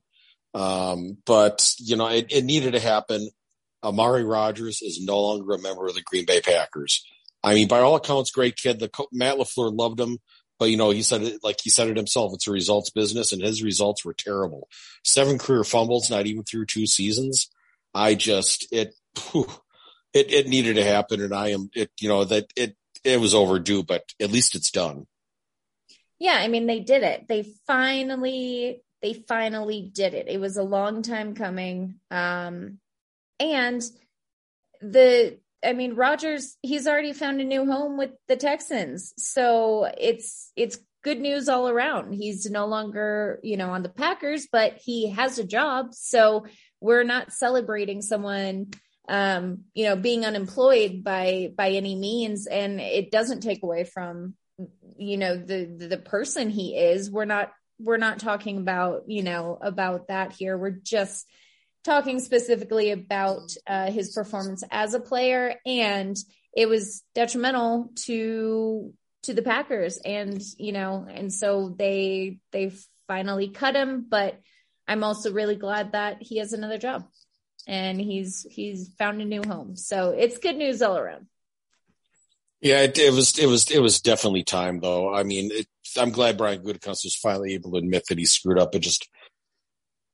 Um, 0.54 1.18
but, 1.26 1.74
you 1.80 1.98
know, 1.98 2.08
it, 2.08 2.28
it 2.30 2.46
needed 2.46 2.72
to 2.72 2.80
happen. 2.80 3.32
Amari 3.84 4.24
Rodgers 4.24 4.82
is 4.82 5.04
no 5.04 5.20
longer 5.20 5.56
a 5.56 5.62
member 5.62 5.88
of 5.88 5.96
the 5.96 6.04
Green 6.04 6.26
Bay 6.26 6.40
Packers. 6.40 7.06
I 7.44 7.54
mean, 7.54 7.68
by 7.68 7.82
all 7.82 7.98
accounts, 7.98 8.32
great 8.32 8.56
kid. 8.56 8.80
The 8.80 8.90
Matt 9.12 9.40
LaFleur 9.40 9.78
loved 9.78 10.00
him. 10.00 10.20
But 10.58 10.72
you 10.72 10.78
know, 10.78 10.92
he 10.92 11.02
said 11.02 11.22
it 11.22 11.44
like 11.44 11.58
he 11.62 11.70
said 11.70 11.90
it 11.90 11.98
himself. 11.98 12.34
It's 12.34 12.48
a 12.48 12.52
results 12.52 12.90
business, 12.90 13.32
and 13.32 13.42
his 13.42 13.64
results 13.64 14.06
were 14.06 14.14
terrible. 14.14 14.70
Seven 15.04 15.38
career 15.38 15.64
fumbles, 15.64 16.10
not 16.10 16.26
even 16.26 16.44
through 16.44 16.66
two 16.66 16.88
seasons. 16.88 17.50
I 17.94 18.16
just 18.16 18.68
it 18.72 18.94
whew, 19.32 19.48
it 20.14 20.32
it 20.32 20.48
needed 20.48 20.76
to 20.76 20.84
happen, 20.84 21.22
and 21.22 21.34
I 21.34 21.50
am 21.50 21.70
it. 21.74 21.92
You 22.00 22.10
know 22.10 22.24
that 22.24 22.46
it 22.56 22.76
it 23.04 23.20
was 23.20 23.34
overdue, 23.34 23.84
but 23.84 24.04
at 24.22 24.32
least 24.32 24.56
it's 24.56 24.72
done. 24.72 25.08
Yeah, 26.20 26.38
I 26.40 26.48
mean 26.48 26.66
they 26.68 26.80
did 26.80 27.04
it. 27.04 27.28
They 27.28 27.44
finally 27.68 28.82
they 29.02 29.14
finally 29.14 29.92
did 29.94 30.14
it. 30.14 30.28
It 30.28 30.40
was 30.40 30.58
a 30.58 30.64
long 30.64 31.02
time 31.02 31.36
coming. 31.36 31.96
Um, 32.10 32.80
and 33.40 33.84
the 34.82 35.38
I 35.66 35.74
mean, 35.74 35.96
Rodgers, 35.96 36.58
he's 36.62 36.88
already 36.88 37.14
found 37.14 37.42
a 37.42 37.44
new 37.44 37.66
home 37.66 37.98
with 37.98 38.12
the 38.28 38.36
Texans. 38.36 39.14
So 39.18 39.90
it's 39.98 40.52
it's 40.56 40.80
good 41.04 41.20
news 41.20 41.50
all 41.50 41.70
around. 41.70 42.14
He's 42.14 42.50
no 42.50 42.66
longer, 42.66 43.40
you 43.44 43.58
know, 43.58 43.72
on 43.72 43.84
the 43.84 43.90
Packers, 43.90 44.48
but 44.52 44.78
he 44.84 45.10
has 45.12 45.38
a 45.40 45.44
job. 45.44 45.94
So 45.94 46.46
we're 46.80 47.04
not 47.04 47.34
celebrating 47.34 48.02
someone 48.02 48.68
um, 49.08 49.66
you 49.74 49.86
know, 49.86 49.96
being 49.96 50.26
unemployed 50.26 51.04
by 51.04 51.52
by 51.56 51.72
any 51.72 51.96
means 51.96 52.48
and 52.48 52.82
it 52.82 53.12
doesn't 53.12 53.42
take 53.42 53.62
away 53.62 53.84
from 53.84 54.34
you 54.98 55.18
know 55.18 55.38
the 55.38 55.66
the 55.66 55.98
person 55.98 56.50
he 56.50 56.76
is. 56.76 57.12
We're 57.12 57.26
not 57.26 57.52
we're 57.80 57.98
not 57.98 58.20
talking 58.20 58.58
about, 58.58 59.04
you 59.08 59.24
know, 59.24 59.58
about 59.62 60.08
that 60.08 60.32
here. 60.32 60.58
We're 60.58 60.72
just 60.72 61.28
talking 61.86 62.20
specifically 62.20 62.92
about 62.92 63.56
uh, 63.68 63.92
his 63.92 64.12
performance 64.12 64.64
as 64.72 64.94
a 64.94 65.00
player, 65.00 65.56
and 65.66 66.18
it 66.56 66.68
was 66.68 67.04
detrimental 67.14 67.92
to 68.06 68.94
to 69.24 69.34
the 69.34 69.42
Packers, 69.42 69.98
and 70.04 70.42
you 70.58 70.72
know, 70.72 71.06
and 71.10 71.32
so 71.32 71.74
they 71.78 72.40
they 72.52 72.72
finally 73.08 73.50
cut 73.50 73.76
him. 73.76 74.06
But 74.10 74.40
I'm 74.88 75.04
also 75.04 75.32
really 75.32 75.56
glad 75.56 75.94
that 75.94 76.22
he 76.22 76.40
has 76.40 76.54
another 76.54 76.78
job, 76.78 77.06
and 77.68 78.02
he's 78.02 78.46
he's 78.50 78.90
found 78.98 79.22
a 79.22 79.26
new 79.26 79.44
home. 79.44 79.76
So 79.76 80.10
it's 80.10 80.40
good 80.40 80.58
news 80.58 80.82
all 80.82 80.98
around. 80.98 81.28
Yeah, 82.62 82.82
it, 82.82 82.98
it 82.98 83.14
was 83.14 83.38
it 83.38 83.48
was 83.48 83.70
it 83.70 83.80
was 83.80 84.02
definitely 84.02 84.44
time 84.44 84.80
though. 84.80 85.14
I 85.14 85.24
mean, 85.24 85.52
it, 85.52 85.68
I'm 85.98 86.12
glad 86.12 86.38
Brian 86.38 86.64
Gutekunst 86.64 87.04
was 87.04 87.16
finally 87.16 87.54
able 87.54 87.72
to 87.72 87.78
admit 87.78 88.06
that 88.10 88.18
he 88.18 88.26
screwed 88.26 88.60
up. 88.60 88.74
It 88.74 88.80
just 88.80 89.08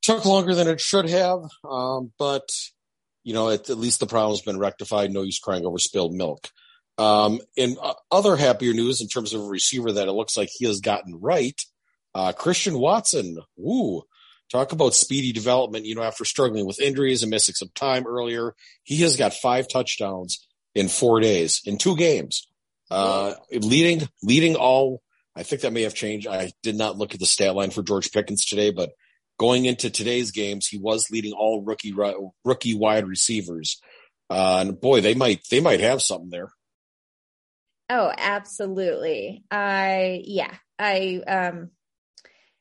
took 0.02 0.26
longer 0.26 0.56
than 0.56 0.68
it 0.68 0.82
should 0.82 1.10
have, 1.10 1.42
um, 1.70 2.12
but 2.18 2.50
you 3.24 3.34
know, 3.34 3.50
at, 3.50 3.70
at, 3.70 3.78
least 3.78 4.00
the 4.00 4.08
problem's 4.08 4.42
been 4.42 4.60
rectified. 4.60 5.12
No 5.12 5.22
use 5.22 5.40
crying 5.40 5.66
over 5.66 5.78
spilled 5.78 6.14
milk. 6.14 6.50
Um, 6.98 7.40
in 7.56 7.78
uh, 7.82 7.94
other 8.12 8.36
happier 8.36 8.74
news, 8.74 9.02
in 9.02 9.08
terms 9.08 9.34
of 9.34 9.42
a 9.42 9.48
receiver 9.48 9.92
that 9.92 10.08
it 10.08 10.14
looks 10.14 10.36
like 10.36 10.50
he 10.52 10.66
has 10.66 10.82
gotten 10.82 11.20
right, 11.20 11.60
uh, 12.14 12.34
Christian 12.34 12.78
Watson. 12.78 13.38
Woo! 13.58 14.04
Talk 14.52 14.74
about 14.74 14.94
speedy 14.94 15.32
development. 15.32 15.86
You 15.86 15.96
know, 15.96 16.04
after 16.04 16.26
struggling 16.26 16.66
with 16.66 16.82
injuries 16.82 17.24
and 17.24 17.30
missing 17.30 17.56
some 17.56 17.72
time 17.74 18.06
earlier, 18.06 18.54
he 18.84 18.98
has 18.98 19.16
got 19.16 19.34
five 19.34 19.68
touchdowns 19.68 20.46
in 20.76 20.88
four 20.90 21.20
days 21.20 21.62
in 21.66 21.78
two 21.78 21.96
games, 21.96 22.48
uh, 22.90 23.34
leading 23.52 24.08
leading 24.22 24.56
all. 24.56 25.02
I 25.36 25.44
think 25.44 25.62
that 25.62 25.72
may 25.72 25.84
have 25.84 25.94
changed. 25.94 26.28
I 26.28 26.52
did 26.62 26.76
not 26.76 26.98
look 26.98 27.14
at 27.14 27.22
the 27.22 27.26
stat 27.26 27.56
line 27.56 27.72
for 27.72 27.84
George 27.84 28.12
Pickens 28.12 28.44
today, 28.44 28.72
but 28.72 28.92
going 29.42 29.66
into 29.66 29.90
today's 29.90 30.30
games, 30.30 30.68
he 30.68 30.78
was 30.78 31.10
leading 31.10 31.34
all 31.34 31.64
rookie 31.64 31.96
rookie 32.46 32.76
wide 32.76 33.08
receivers. 33.08 33.82
Uh, 34.30 34.60
and 34.62 34.80
boy, 34.80 35.02
they 35.02 35.16
might 35.16 35.42
they 35.50 35.60
might 35.60 35.80
have 35.80 36.00
something 36.00 36.30
there. 36.30 36.54
Oh, 37.90 38.14
absolutely. 38.16 39.44
I 39.50 40.22
yeah, 40.24 40.54
I 40.78 41.24
um 41.28 41.72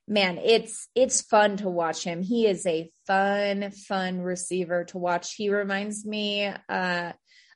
man, 0.09 0.39
it's 0.39 0.89
it's 0.95 1.21
fun 1.21 1.59
to 1.59 1.69
watch 1.69 2.03
him. 2.03 2.23
He 2.23 2.47
is 2.47 2.67
a 2.67 2.91
fun 3.07 3.73
fun 3.73 4.23
receiver 4.23 4.85
to 4.85 4.97
watch. 4.97 5.35
He 5.35 5.51
reminds 5.51 6.07
me 6.07 6.51
uh 6.67 7.13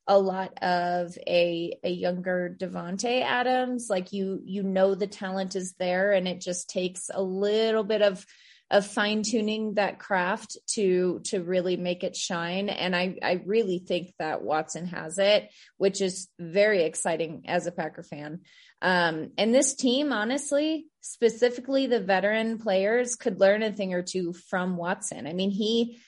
a 0.07 0.19
lot 0.19 0.63
of 0.63 1.17
a 1.27 1.79
a 1.83 1.89
younger 1.89 2.55
Davante 2.61 3.23
Adams. 3.23 3.87
Like 3.89 4.13
you 4.13 4.43
you 4.45 4.63
know 4.65 4.95
the 4.95 5.07
talent 5.07 5.57
is 5.57 5.73
there 5.79 6.13
and 6.13 6.29
it 6.29 6.43
just 6.43 6.69
takes 6.69 7.09
a 7.13 7.23
little 7.23 7.85
bit 7.85 8.03
of 8.03 8.27
of 8.75 8.85
fine 8.85 9.23
tuning 9.23 9.75
that 9.75 10.01
craft 10.01 10.59
to 10.67 11.21
to 11.23 11.45
really 11.45 11.77
make 11.77 12.03
it 12.03 12.17
shine. 12.17 12.69
And 12.69 12.95
i 12.95 13.17
i 13.23 13.41
really 13.47 13.79
think 13.79 14.13
that 14.19 14.43
watson 14.43 14.87
has 14.89 15.19
it 15.19 15.49
which 15.77 16.01
is 16.01 16.29
very 16.41 16.83
exciting 16.83 17.45
as 17.47 17.67
a 17.67 17.73
packer 17.73 18.03
fan. 18.03 18.41
Um, 18.83 19.31
and 19.39 19.55
this 19.55 19.77
team 19.77 20.13
honestly 20.13 20.87
specifically 21.01 21.87
the 21.87 22.01
veteran 22.01 22.59
players 22.59 23.15
could 23.15 23.39
learn 23.39 23.63
a 23.63 23.73
thing 23.73 23.95
or 23.95 24.03
two 24.03 24.33
from 24.33 24.77
watson. 24.77 25.29
I 25.29 25.35
mean 25.35 25.51
he 25.51 26.01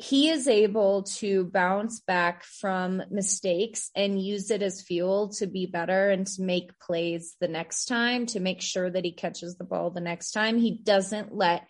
he 0.00 0.28
is 0.28 0.46
able 0.46 1.02
to 1.02 1.44
bounce 1.44 2.00
back 2.00 2.44
from 2.44 3.02
mistakes 3.10 3.90
and 3.96 4.20
use 4.20 4.50
it 4.50 4.62
as 4.62 4.82
fuel 4.82 5.28
to 5.30 5.46
be 5.46 5.66
better 5.66 6.10
and 6.10 6.26
to 6.26 6.42
make 6.42 6.78
plays 6.78 7.36
the 7.40 7.48
next 7.48 7.86
time 7.86 8.26
to 8.26 8.40
make 8.40 8.60
sure 8.60 8.88
that 8.88 9.04
he 9.04 9.12
catches 9.12 9.56
the 9.56 9.64
ball 9.64 9.90
the 9.90 10.00
next 10.00 10.30
time. 10.30 10.56
He 10.56 10.78
doesn't 10.82 11.34
let 11.34 11.66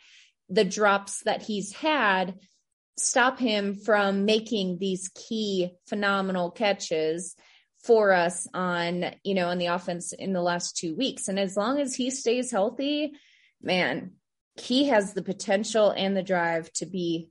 the 0.48 0.64
drops 0.64 1.22
that 1.24 1.42
he's 1.42 1.72
had 1.72 2.34
stop 2.98 3.38
him 3.38 3.74
from 3.76 4.24
making 4.24 4.78
these 4.78 5.10
key 5.14 5.70
phenomenal 5.86 6.50
catches 6.50 7.34
for 7.84 8.12
us 8.12 8.46
on 8.52 9.04
you 9.22 9.34
know 9.34 9.48
on 9.48 9.58
the 9.58 9.66
offense 9.66 10.12
in 10.12 10.32
the 10.32 10.42
last 10.42 10.76
two 10.76 10.94
weeks. 10.94 11.28
And 11.28 11.38
as 11.38 11.56
long 11.56 11.80
as 11.80 11.94
he 11.94 12.10
stays 12.10 12.50
healthy 12.50 13.12
man 13.62 14.12
he 14.56 14.88
has 14.88 15.14
the 15.14 15.22
potential 15.22 15.90
and 15.90 16.16
the 16.16 16.22
drive 16.22 16.72
to 16.72 16.86
be 16.86 17.30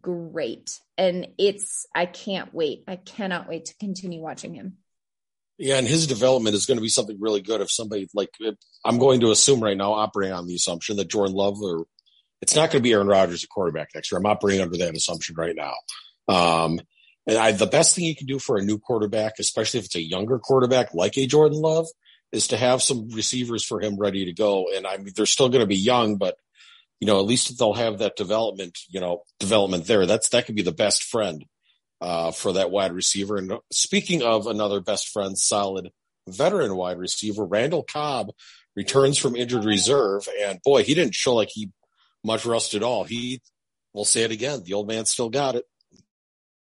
great. 0.00 0.78
And 0.96 1.28
it's 1.38 1.86
i 1.94 2.06
can't 2.06 2.54
wait. 2.54 2.84
I 2.86 2.96
cannot 2.96 3.48
wait 3.48 3.66
to 3.66 3.76
continue 3.78 4.20
watching 4.20 4.54
him. 4.54 4.76
Yeah 5.58 5.76
and 5.76 5.88
his 5.88 6.06
development 6.06 6.54
is 6.54 6.66
going 6.66 6.78
to 6.78 6.82
be 6.82 6.88
something 6.88 7.18
really 7.20 7.42
good 7.42 7.60
if 7.60 7.70
somebody 7.70 8.08
like 8.14 8.30
i'm 8.84 8.98
going 8.98 9.20
to 9.20 9.32
assume 9.32 9.60
right 9.60 9.76
now 9.76 9.92
operating 9.92 10.34
on 10.34 10.46
the 10.46 10.54
assumption 10.54 10.96
that 10.96 11.08
jordan 11.08 11.34
love 11.34 11.60
or 11.60 11.84
it's 12.42 12.54
not 12.54 12.70
going 12.70 12.80
to 12.80 12.82
be 12.82 12.92
Aaron 12.92 13.06
Rodgers 13.06 13.44
at 13.44 13.50
quarterback 13.50 13.90
next 13.94 14.10
year. 14.10 14.18
I'm 14.18 14.26
operating 14.26 14.62
under 14.62 14.78
that 14.78 14.96
assumption 14.96 15.34
right 15.36 15.54
now. 15.54 15.74
Um, 16.28 16.80
and 17.26 17.38
I, 17.38 17.52
the 17.52 17.66
best 17.66 17.94
thing 17.94 18.04
you 18.04 18.16
can 18.16 18.26
do 18.26 18.38
for 18.38 18.56
a 18.56 18.62
new 18.62 18.78
quarterback, 18.78 19.34
especially 19.38 19.80
if 19.80 19.86
it's 19.86 19.96
a 19.96 20.02
younger 20.02 20.38
quarterback 20.38 20.94
like 20.94 21.16
a 21.18 21.26
Jordan 21.26 21.60
Love, 21.60 21.86
is 22.32 22.48
to 22.48 22.56
have 22.56 22.82
some 22.82 23.08
receivers 23.10 23.64
for 23.64 23.80
him 23.80 23.98
ready 23.98 24.24
to 24.24 24.32
go. 24.32 24.66
And 24.74 24.86
I 24.86 24.96
mean, 24.96 25.12
they're 25.14 25.26
still 25.26 25.48
going 25.48 25.60
to 25.60 25.66
be 25.66 25.76
young, 25.76 26.16
but 26.16 26.36
you 27.00 27.06
know, 27.06 27.18
at 27.18 27.26
least 27.26 27.58
they'll 27.58 27.72
have 27.72 27.98
that 27.98 28.16
development, 28.16 28.78
you 28.88 29.00
know, 29.00 29.22
development 29.38 29.86
there. 29.86 30.06
That's, 30.06 30.28
that 30.30 30.46
could 30.46 30.54
be 30.54 30.62
the 30.62 30.72
best 30.72 31.02
friend, 31.04 31.44
uh, 32.00 32.30
for 32.30 32.52
that 32.54 32.70
wide 32.70 32.92
receiver. 32.92 33.36
And 33.36 33.52
speaking 33.72 34.22
of 34.22 34.46
another 34.46 34.80
best 34.80 35.08
friend, 35.08 35.36
solid 35.36 35.90
veteran 36.28 36.76
wide 36.76 36.98
receiver, 36.98 37.44
Randall 37.44 37.82
Cobb 37.82 38.30
returns 38.76 39.18
from 39.18 39.34
injured 39.34 39.64
reserve. 39.64 40.28
And 40.42 40.60
boy, 40.62 40.84
he 40.84 40.94
didn't 40.94 41.14
show 41.14 41.34
like 41.34 41.48
he 41.50 41.70
much 42.24 42.44
rust 42.44 42.74
at 42.74 42.82
all. 42.82 43.04
He, 43.04 43.40
we'll 43.92 44.04
say 44.04 44.22
it 44.22 44.30
again, 44.30 44.62
the 44.64 44.74
old 44.74 44.88
man 44.88 45.04
still 45.06 45.30
got 45.30 45.56
it. 45.56 45.64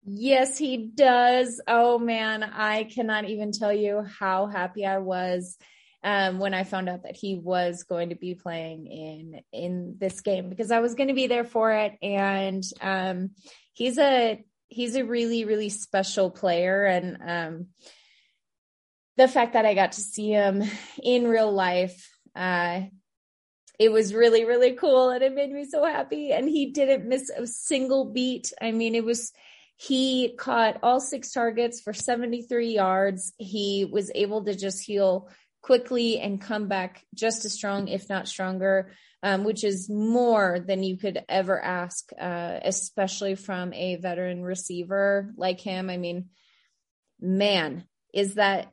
Yes, 0.09 0.57
he 0.57 0.77
does. 0.77 1.61
Oh 1.67 1.99
man, 1.99 2.41
I 2.41 2.85
cannot 2.85 3.25
even 3.25 3.51
tell 3.51 3.73
you 3.73 4.03
how 4.03 4.45
happy 4.45 4.85
I 4.85 4.99
was 4.99 5.57
um, 6.01 6.39
when 6.39 6.53
I 6.53 6.63
found 6.63 6.87
out 6.87 7.03
that 7.03 7.17
he 7.17 7.35
was 7.35 7.83
going 7.83 8.09
to 8.09 8.15
be 8.15 8.33
playing 8.33 8.87
in 8.87 9.41
in 9.51 9.95
this 9.97 10.21
game 10.21 10.49
because 10.49 10.71
I 10.71 10.79
was 10.79 10.95
going 10.95 11.09
to 11.09 11.13
be 11.13 11.27
there 11.27 11.43
for 11.43 11.73
it, 11.73 11.97
and 12.01 12.63
um, 12.79 13.31
he's 13.73 13.97
a 13.97 14.41
he's 14.69 14.95
a 14.95 15.03
really 15.03 15.43
really 15.43 15.67
special 15.67 16.31
player, 16.31 16.85
and 16.85 17.17
um, 17.25 17.67
the 19.17 19.27
fact 19.27 19.53
that 19.53 19.65
I 19.65 19.73
got 19.73 19.91
to 19.93 20.01
see 20.01 20.29
him 20.29 20.63
in 21.03 21.27
real 21.27 21.51
life. 21.51 22.09
Uh, 22.33 22.83
it 23.79 23.91
was 23.91 24.13
really 24.13 24.45
really 24.45 24.73
cool 24.73 25.09
and 25.09 25.23
it 25.23 25.33
made 25.33 25.51
me 25.51 25.65
so 25.65 25.83
happy 25.83 26.31
and 26.31 26.47
he 26.49 26.67
didn't 26.71 27.07
miss 27.07 27.29
a 27.29 27.45
single 27.45 28.05
beat 28.05 28.51
i 28.61 28.71
mean 28.71 28.95
it 28.95 29.03
was 29.03 29.31
he 29.79 30.33
caught 30.37 30.79
all 30.81 30.99
six 30.99 31.31
targets 31.31 31.81
for 31.81 31.93
73 31.93 32.73
yards 32.73 33.33
he 33.37 33.85
was 33.85 34.11
able 34.15 34.43
to 34.43 34.55
just 34.55 34.83
heal 34.83 35.29
quickly 35.67 36.17
and 36.19 36.41
come 36.41 36.69
back 36.69 37.03
just 37.13 37.43
as 37.43 37.51
strong, 37.51 37.89
if 37.89 38.07
not 38.07 38.27
stronger, 38.29 38.91
um, 39.21 39.43
which 39.43 39.65
is 39.65 39.89
more 39.89 40.59
than 40.65 40.81
you 40.81 40.95
could 40.95 41.21
ever 41.27 41.61
ask, 41.61 42.09
uh, 42.17 42.59
especially 42.63 43.35
from 43.35 43.73
a 43.73 43.97
veteran 43.97 44.43
receiver 44.43 45.29
like 45.35 45.59
him. 45.59 45.89
I 45.89 45.97
mean, 45.97 46.29
man, 47.19 47.83
is 48.13 48.35
that 48.35 48.71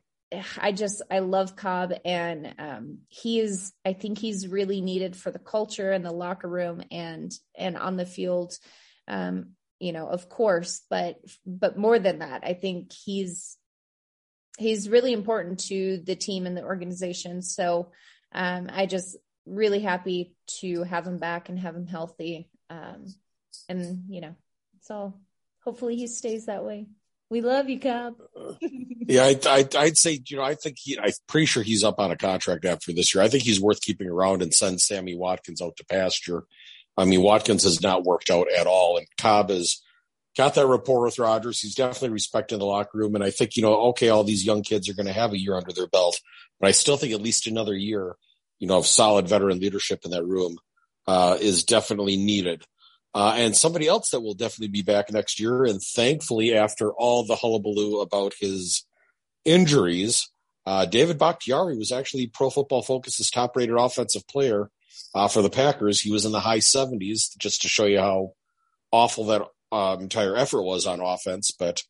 I 0.57 0.71
just 0.71 1.01
I 1.09 1.19
love 1.19 1.55
Cobb 1.55 1.93
and 2.03 2.53
um, 2.57 2.97
he 3.09 3.39
is 3.39 3.73
I 3.85 3.93
think 3.93 4.17
he's 4.17 4.47
really 4.47 4.81
needed 4.81 5.15
for 5.15 5.31
the 5.31 5.39
culture 5.39 5.91
and 5.91 6.05
the 6.05 6.11
locker 6.11 6.47
room 6.47 6.81
and 6.91 7.31
and 7.57 7.77
on 7.77 7.97
the 7.97 8.05
field 8.05 8.53
um, 9.07 9.51
you 9.79 9.91
know 9.91 10.07
of 10.07 10.29
course 10.29 10.81
but 10.89 11.17
but 11.45 11.77
more 11.77 11.99
than 11.99 12.19
that 12.19 12.43
I 12.43 12.53
think 12.53 12.91
he's 12.93 13.57
he's 14.57 14.89
really 14.89 15.13
important 15.13 15.59
to 15.67 16.01
the 16.05 16.15
team 16.15 16.45
and 16.45 16.55
the 16.55 16.63
organization. 16.63 17.41
So 17.41 17.91
um, 18.31 18.69
I 18.71 18.85
just 18.85 19.17
really 19.45 19.79
happy 19.79 20.35
to 20.61 20.83
have 20.83 21.05
him 21.05 21.17
back 21.17 21.49
and 21.49 21.59
have 21.59 21.75
him 21.75 21.87
healthy. 21.87 22.49
Um, 22.69 23.05
and 23.69 24.05
you 24.09 24.21
know, 24.21 24.35
so 24.81 25.19
hopefully 25.63 25.95
he 25.95 26.07
stays 26.07 26.45
that 26.45 26.63
way. 26.63 26.87
We 27.29 27.41
love 27.41 27.69
you, 27.69 27.79
Cobb. 27.79 28.15
yeah, 29.07 29.33
I, 29.47 29.67
would 29.73 29.97
say, 29.97 30.21
you 30.27 30.37
know, 30.37 30.43
I 30.43 30.53
think 30.53 30.77
he, 30.79 30.97
I'm 30.99 31.11
pretty 31.27 31.47
sure 31.47 31.63
he's 31.63 31.83
up 31.83 31.99
on 31.99 32.11
a 32.11 32.17
contract 32.17 32.65
after 32.65 32.93
this 32.93 33.13
year. 33.13 33.23
I 33.23 33.29
think 33.29 33.43
he's 33.43 33.59
worth 33.59 33.81
keeping 33.81 34.07
around 34.07 34.41
and 34.41 34.53
send 34.53 34.79
Sammy 34.79 35.15
Watkins 35.15 35.61
out 35.61 35.75
to 35.77 35.85
pasture. 35.85 36.45
I 36.97 37.05
mean, 37.05 37.21
Watkins 37.21 37.63
has 37.63 37.81
not 37.81 38.03
worked 38.03 38.29
out 38.29 38.47
at 38.55 38.67
all, 38.67 38.97
and 38.97 39.07
Cobb 39.17 39.49
has 39.49 39.81
got 40.37 40.53
that 40.55 40.67
rapport 40.67 41.03
with 41.03 41.19
Rodgers. 41.19 41.59
He's 41.59 41.75
definitely 41.75 42.09
respecting 42.09 42.59
the 42.59 42.65
locker 42.65 42.97
room. 42.97 43.15
And 43.15 43.23
I 43.23 43.31
think, 43.31 43.55
you 43.55 43.63
know, 43.63 43.75
okay, 43.87 44.09
all 44.09 44.23
these 44.23 44.45
young 44.45 44.61
kids 44.61 44.87
are 44.87 44.93
going 44.93 45.07
to 45.07 45.13
have 45.13 45.33
a 45.33 45.39
year 45.39 45.55
under 45.55 45.73
their 45.73 45.87
belt, 45.87 46.19
but 46.59 46.67
I 46.67 46.71
still 46.71 46.97
think 46.97 47.13
at 47.13 47.21
least 47.21 47.47
another 47.47 47.75
year, 47.75 48.15
you 48.59 48.67
know, 48.67 48.77
of 48.77 48.85
solid 48.85 49.27
veteran 49.27 49.59
leadership 49.59 50.01
in 50.05 50.11
that 50.11 50.25
room, 50.25 50.57
uh, 51.07 51.37
is 51.39 51.63
definitely 51.63 52.17
needed. 52.17 52.63
Uh, 53.15 53.33
and 53.37 53.55
somebody 53.55 53.87
else 53.87 54.09
that 54.09 54.19
will 54.19 54.33
definitely 54.33 54.67
be 54.67 54.81
back 54.81 55.09
next 55.09 55.39
year. 55.39 55.63
And 55.63 55.81
thankfully, 55.81 56.53
after 56.53 56.91
all 56.91 57.23
the 57.23 57.37
hullabaloo 57.37 58.01
about 58.01 58.33
his 58.39 58.85
injuries, 59.45 60.29
uh, 60.65 60.85
David 60.85 61.17
Bakhtiari 61.17 61.77
was 61.77 61.93
actually 61.93 62.27
Pro 62.27 62.49
Football 62.49 62.81
Focus's 62.81 63.31
top 63.31 63.55
rated 63.55 63.77
offensive 63.77 64.27
player, 64.27 64.69
uh, 65.13 65.27
for 65.27 65.41
the 65.41 65.49
Packers. 65.49 66.01
He 66.01 66.11
was 66.11 66.25
in 66.25 66.31
the 66.31 66.39
high 66.39 66.59
70s 66.59 67.35
just 67.37 67.61
to 67.61 67.67
show 67.67 67.85
you 67.85 67.99
how 67.99 68.33
awful 68.91 69.25
that 69.25 69.43
um, 69.71 70.01
entire 70.01 70.35
effort 70.35 70.63
was 70.63 70.85
on 70.85 70.99
offense. 70.99 71.51
But 71.51 71.83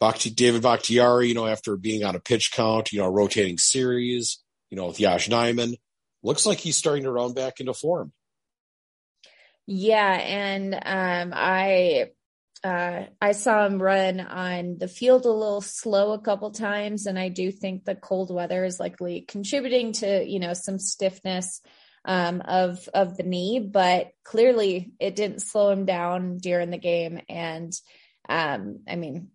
Bakhti, 0.00 0.34
David 0.34 0.62
Bakhtiari, 0.62 1.28
you 1.28 1.34
know, 1.34 1.46
after 1.46 1.76
being 1.76 2.04
on 2.04 2.14
a 2.14 2.20
pitch 2.20 2.52
count, 2.52 2.92
you 2.92 3.00
know, 3.00 3.08
rotating 3.08 3.58
series, 3.58 4.42
you 4.70 4.76
know, 4.76 4.86
with 4.86 5.00
Yosh 5.00 5.28
Nijman, 5.28 5.76
looks 6.22 6.46
like 6.46 6.58
he's 6.58 6.76
starting 6.76 7.04
to 7.04 7.10
round 7.10 7.34
back 7.34 7.60
into 7.60 7.74
form. 7.74 8.12
Yeah, 9.66 10.12
and 10.12 10.74
um, 10.74 11.32
I 11.34 12.10
uh, 12.64 13.04
I 13.20 13.32
saw 13.32 13.64
him 13.66 13.80
run 13.80 14.20
on 14.20 14.76
the 14.78 14.88
field 14.88 15.24
a 15.24 15.30
little 15.32 15.60
slow 15.60 16.12
a 16.12 16.20
couple 16.20 16.50
times, 16.50 17.06
and 17.06 17.18
I 17.18 17.28
do 17.28 17.50
think 17.50 17.84
the 17.84 17.94
cold 17.94 18.34
weather 18.34 18.64
is 18.64 18.80
likely 18.80 19.22
contributing 19.22 19.92
to 19.94 20.24
you 20.24 20.40
know 20.40 20.54
some 20.54 20.78
stiffness 20.78 21.60
um, 22.04 22.40
of 22.42 22.88
of 22.94 23.16
the 23.16 23.22
knee, 23.22 23.60
but 23.60 24.10
clearly 24.24 24.92
it 25.00 25.16
didn't 25.16 25.40
slow 25.40 25.70
him 25.70 25.84
down 25.86 26.38
during 26.38 26.70
the 26.70 26.78
game. 26.78 27.20
And 27.28 27.72
um, 28.28 28.80
I 28.88 28.96
mean, 28.96 29.28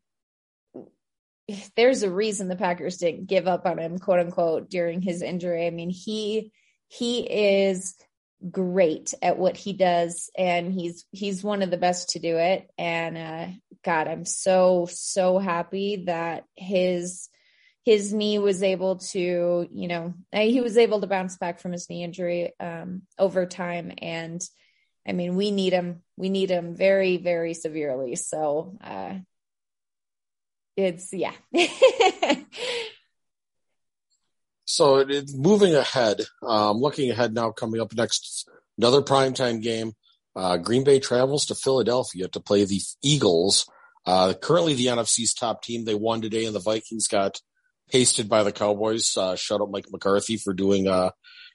there's 1.75 2.03
a 2.03 2.09
reason 2.11 2.47
the 2.47 2.55
Packers 2.55 2.97
didn't 2.97 3.27
give 3.27 3.47
up 3.47 3.65
on 3.65 3.77
him, 3.77 3.99
quote 3.99 4.19
unquote, 4.19 4.69
during 4.69 5.01
his 5.01 5.21
injury. 5.21 5.67
I 5.67 5.69
mean, 5.69 5.89
he 5.89 6.51
he 6.87 7.21
is 7.21 7.95
great 8.51 9.13
at 9.21 9.37
what 9.37 9.57
he 9.57 9.73
does 9.73 10.29
and 10.37 10.71
he's 10.71 11.05
he's 11.11 11.43
one 11.43 11.61
of 11.61 11.71
the 11.71 11.77
best 11.77 12.09
to 12.09 12.19
do 12.19 12.37
it 12.37 12.69
and 12.77 13.17
uh 13.17 13.47
god 13.83 14.07
i'm 14.07 14.25
so 14.25 14.87
so 14.91 15.39
happy 15.39 16.03
that 16.05 16.43
his 16.55 17.29
his 17.85 18.11
knee 18.11 18.39
was 18.39 18.63
able 18.63 18.97
to, 18.97 19.67
you 19.71 19.87
know, 19.87 20.15
uh, 20.33 20.39
he 20.39 20.59
was 20.59 20.75
able 20.75 21.01
to 21.01 21.07
bounce 21.07 21.37
back 21.37 21.59
from 21.59 21.71
his 21.71 21.87
knee 21.87 22.03
injury 22.03 22.51
um, 22.59 23.03
over 23.19 23.45
time. 23.45 23.93
And 24.01 24.43
I 25.07 25.11
mean, 25.11 25.35
we 25.35 25.51
need 25.51 25.71
him. 25.71 26.01
We 26.17 26.29
need 26.29 26.49
him 26.49 26.75
very, 26.75 27.17
very 27.17 27.53
severely. 27.53 28.15
So 28.15 28.75
uh, 28.83 29.13
it's, 30.75 31.13
yeah. 31.13 31.33
so 34.65 34.97
it, 34.97 35.31
moving 35.33 35.75
ahead, 35.75 36.21
um, 36.41 36.77
looking 36.77 37.11
ahead 37.11 37.33
now, 37.33 37.51
coming 37.51 37.79
up 37.79 37.93
next, 37.93 38.49
another 38.77 39.01
primetime 39.01 39.61
game. 39.61 39.93
Uh, 40.35 40.57
Green 40.57 40.83
Bay 40.83 40.99
travels 40.99 41.45
to 41.45 41.55
Philadelphia 41.55 42.27
to 42.27 42.39
play 42.39 42.65
the 42.65 42.81
Eagles. 43.01 43.69
Uh, 44.05 44.33
currently 44.33 44.73
the 44.73 44.87
NFC's 44.87 45.33
top 45.33 45.63
team. 45.63 45.85
They 45.85 45.95
won 45.95 46.21
today, 46.21 46.45
and 46.45 46.53
the 46.53 46.59
Vikings 46.59 47.07
got 47.07 47.39
pasted 47.89 48.27
by 48.27 48.43
the 48.43 48.51
Cowboys. 48.51 49.15
Uh, 49.15 49.35
shout 49.35 49.61
out 49.61 49.71
Mike 49.71 49.87
McCarthy 49.91 50.37
for 50.37 50.53
doing 50.53 50.87
uh, 50.87 51.11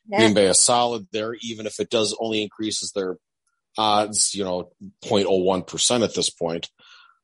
yeah. 0.09 0.19
Green 0.19 0.35
Bay 0.35 0.47
a 0.47 0.55
solid 0.55 1.07
there, 1.13 1.35
even 1.43 1.67
if 1.67 1.79
it 1.79 1.91
does 1.91 2.17
only 2.19 2.43
increases 2.43 2.93
their 2.93 3.17
odds, 3.77 4.35
you 4.35 4.45
know, 4.45 4.71
0.01% 5.05 6.05
at 6.05 6.15
this 6.15 6.31
point. 6.31 6.69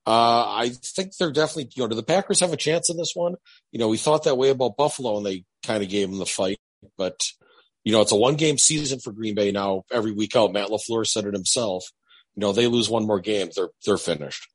Uh, 0.07 0.45
I 0.49 0.69
think 0.69 1.17
they're 1.17 1.33
definitely, 1.33 1.71
you 1.75 1.83
know, 1.83 1.89
do 1.89 1.97
the 1.97 2.03
Packers 2.03 2.41
have 2.41 2.53
a 2.53 2.57
chance 2.57 2.91
in 2.91 2.97
this 2.97 3.13
one? 3.15 3.35
You 3.73 3.81
know, 3.81 3.89
we 3.89 3.97
thought 3.97 4.25
that 4.25 4.39
way 4.39 4.51
about 4.51 4.77
Buffalo 4.77 5.17
and 5.17 5.27
they 5.27 5.45
kind 5.65 5.83
of 5.83 5.89
gave 5.89 6.09
them 6.09 6.19
the 6.19 6.27
fight, 6.27 6.59
but 6.97 7.21
you 7.85 7.93
know, 7.93 8.01
it's 8.01 8.13
a 8.13 8.17
one 8.17 8.35
game 8.35 8.59
season 8.59 8.99
for 8.99 9.13
Green 9.13 9.35
Bay 9.35 9.53
now 9.53 9.85
every 9.93 10.13
week 10.13 10.35
out. 10.35 10.53
Matt 10.53 10.71
LaFleur 10.71 11.07
said 11.07 11.25
it 11.25 11.35
himself. 11.35 11.85
You 12.35 12.41
know, 12.41 12.53
they 12.53 12.67
lose 12.67 12.91
one 12.91 13.07
more 13.07 13.21
game, 13.21 13.49
they're, 13.55 13.71
they're 13.85 13.97
finished. 13.97 14.49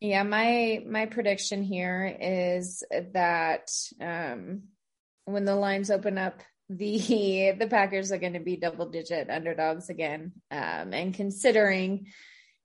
Yeah, 0.00 0.22
my 0.22 0.84
my 0.88 1.06
prediction 1.06 1.64
here 1.64 2.16
is 2.20 2.84
that 2.90 3.68
um, 4.00 4.62
when 5.24 5.44
the 5.44 5.56
lines 5.56 5.90
open 5.90 6.18
up, 6.18 6.40
the 6.68 7.54
the 7.58 7.66
Packers 7.68 8.12
are 8.12 8.18
going 8.18 8.34
to 8.34 8.40
be 8.40 8.56
double 8.56 8.90
digit 8.90 9.28
underdogs 9.28 9.88
again. 9.88 10.32
Um, 10.52 10.92
and 10.92 11.14
considering 11.14 12.06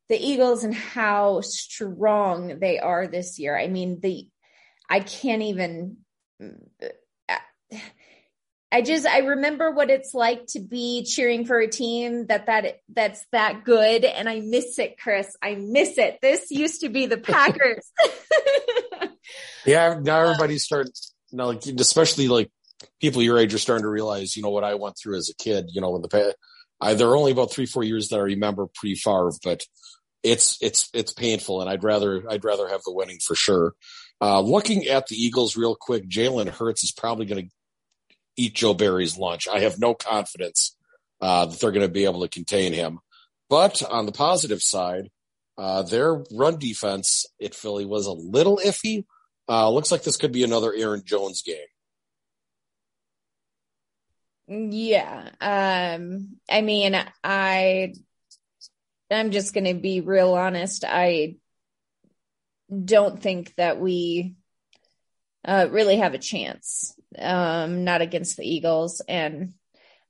the 0.09 0.17
Eagles 0.17 0.63
and 0.63 0.73
how 0.73 1.41
strong 1.41 2.59
they 2.59 2.79
are 2.79 3.07
this 3.07 3.39
year, 3.39 3.57
I 3.57 3.67
mean 3.67 3.99
the 4.01 4.27
I 4.89 4.99
can't 4.99 5.41
even. 5.41 5.97
I 8.71 8.81
just 8.81 9.05
I 9.05 9.19
remember 9.19 9.71
what 9.71 9.91
it's 9.91 10.15
like 10.15 10.47
to 10.49 10.59
be 10.59 11.03
cheering 11.03 11.45
for 11.45 11.59
a 11.59 11.67
team 11.67 12.25
that 12.25 12.47
that 12.47 12.79
that's 12.91 13.23
that 13.31 13.63
good, 13.63 14.03
and 14.03 14.27
I 14.27 14.39
miss 14.39 14.79
it, 14.79 14.97
Chris. 14.99 15.35
I 15.41 15.55
miss 15.55 15.97
it. 15.99 16.17
This 16.21 16.49
used 16.49 16.81
to 16.81 16.89
be 16.89 17.05
the 17.05 17.17
Packers. 17.19 17.91
yeah, 19.65 19.99
now 20.01 20.21
everybody's 20.21 20.63
starting. 20.63 20.91
Now, 21.31 21.45
like 21.45 21.65
especially 21.65 22.27
like 22.27 22.51
people 22.99 23.21
your 23.21 23.37
age 23.37 23.53
are 23.53 23.59
starting 23.59 23.83
to 23.83 23.89
realize, 23.89 24.35
you 24.35 24.41
know, 24.41 24.49
what 24.49 24.63
I 24.63 24.73
went 24.73 24.97
through 24.97 25.17
as 25.17 25.29
a 25.29 25.35
kid. 25.35 25.67
You 25.69 25.81
know, 25.81 25.91
when 25.91 26.01
the 26.01 26.09
I, 26.83 26.93
there 26.95 27.07
are 27.09 27.17
only 27.17 27.31
about 27.31 27.51
three 27.51 27.65
four 27.65 27.83
years 27.83 28.09
that 28.09 28.17
I 28.17 28.23
remember 28.23 28.67
pre 28.73 28.95
Favre, 28.95 29.31
but 29.43 29.63
it's 30.21 30.57
it's 30.61 30.89
it's 30.93 31.13
painful, 31.13 31.61
and 31.61 31.69
I'd 31.69 31.83
rather 31.83 32.23
I'd 32.29 32.43
rather 32.43 32.67
have 32.67 32.81
the 32.83 32.93
winning 32.93 33.19
for 33.19 33.35
sure. 33.35 33.73
Uh, 34.21 34.41
looking 34.41 34.87
at 34.87 35.07
the 35.07 35.15
Eagles 35.15 35.57
real 35.57 35.75
quick, 35.75 36.07
Jalen 36.07 36.47
Hurts 36.47 36.83
is 36.83 36.91
probably 36.91 37.25
going 37.25 37.45
to 37.45 37.51
eat 38.37 38.55
Joe 38.55 38.73
Barry's 38.73 39.17
lunch. 39.17 39.47
I 39.47 39.59
have 39.59 39.79
no 39.79 39.93
confidence 39.93 40.75
uh, 41.21 41.45
that 41.45 41.59
they're 41.59 41.71
going 41.71 41.85
to 41.85 41.91
be 41.91 42.05
able 42.05 42.21
to 42.21 42.29
contain 42.29 42.73
him. 42.73 42.99
But 43.49 43.83
on 43.83 44.05
the 44.05 44.11
positive 44.11 44.61
side, 44.61 45.09
uh, 45.57 45.83
their 45.83 46.23
run 46.31 46.57
defense 46.57 47.25
at 47.41 47.53
Philly 47.53 47.85
was 47.85 48.05
a 48.05 48.11
little 48.11 48.57
iffy. 48.63 49.05
Uh, 49.47 49.69
looks 49.69 49.91
like 49.91 50.03
this 50.03 50.17
could 50.17 50.31
be 50.31 50.43
another 50.43 50.73
Aaron 50.73 51.03
Jones 51.05 51.41
game. 51.41 51.57
Yeah. 54.47 55.29
Um, 55.39 56.37
I 56.49 56.61
mean, 56.61 57.01
I, 57.23 57.93
I'm 59.09 59.31
just 59.31 59.53
going 59.53 59.65
to 59.65 59.73
be 59.73 60.01
real 60.01 60.33
honest. 60.33 60.83
I 60.87 61.35
don't 62.83 63.21
think 63.21 63.53
that 63.55 63.79
we 63.79 64.35
uh, 65.45 65.67
really 65.69 65.97
have 65.97 66.13
a 66.13 66.19
chance 66.19 66.93
um, 67.17 67.83
not 67.83 68.01
against 68.01 68.37
the 68.37 68.47
Eagles. 68.47 69.01
And 69.07 69.53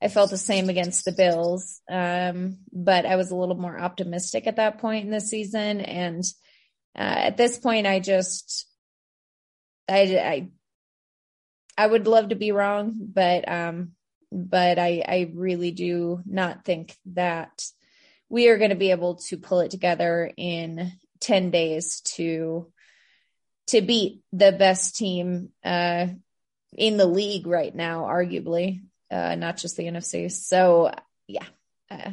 I 0.02 0.08
felt 0.08 0.32
the 0.32 0.38
same 0.38 0.70
against 0.70 1.06
the 1.06 1.12
Bills. 1.12 1.82
Um, 1.90 2.58
but 2.72 3.06
I 3.06 3.18
was 3.18 3.32
a 3.32 3.36
little 3.36 3.56
more 3.58 3.80
optimistic 3.80 4.48
at 4.48 4.56
that 4.56 4.80
point 4.80 5.06
in 5.06 5.12
the 5.12 5.22
season. 5.22 5.82
And 5.82 6.24
uh, 6.96 7.02
at 7.02 7.38
this 7.38 7.58
point, 7.60 7.88
I 7.88 8.00
just, 8.00 8.68
I, 9.88 10.02
I, 10.18 10.50
I 11.78 11.88
would 11.88 12.08
love 12.08 12.30
to 12.30 12.36
be 12.36 12.52
wrong, 12.52 12.96
but, 13.00 13.50
um, 13.50 13.92
but 14.34 14.80
I, 14.80 15.04
I 15.08 15.32
really 15.34 15.72
do 15.72 16.22
not 16.26 16.66
think 16.66 16.96
that 17.08 17.66
we 18.30 18.48
are 18.48 18.58
going 18.58 18.72
to 18.72 18.76
be 18.76 18.92
able 18.92 19.16
to 19.28 19.38
pull 19.38 19.60
it 19.60 19.72
together 19.72 20.32
in 20.36 20.92
10 21.20 21.52
days 21.52 22.02
to 22.16 22.72
to 23.68 23.82
beat 23.82 24.22
the 24.34 24.52
best 24.52 24.98
team 24.98 25.50
uh, 25.64 26.08
in 26.76 26.98
the 26.98 27.06
league 27.06 27.48
right 27.48 27.74
now, 27.74 28.02
arguably, 28.02 28.82
uh, 29.10 29.36
not 29.36 29.56
just 29.56 29.78
the 29.78 29.86
NFC. 29.86 30.30
So, 30.30 30.92
yeah. 31.28 31.46
Uh, 31.90 32.12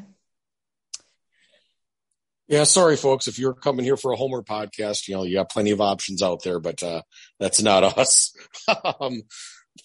yeah, 2.46 2.64
sorry, 2.64 2.96
folks. 2.96 3.28
If 3.28 3.38
you're 3.38 3.54
coming 3.54 3.84
here 3.84 3.96
for 3.96 4.12
a 4.12 4.16
Homer 4.16 4.42
podcast, 4.42 5.06
you 5.06 5.14
know 5.14 5.22
you 5.22 5.34
got 5.34 5.50
plenty 5.50 5.70
of 5.70 5.80
options 5.80 6.20
out 6.20 6.42
there, 6.42 6.58
but 6.58 6.82
uh, 6.82 7.02
that's 7.38 7.62
not 7.62 7.84
us. 7.84 8.34
um, 9.00 9.22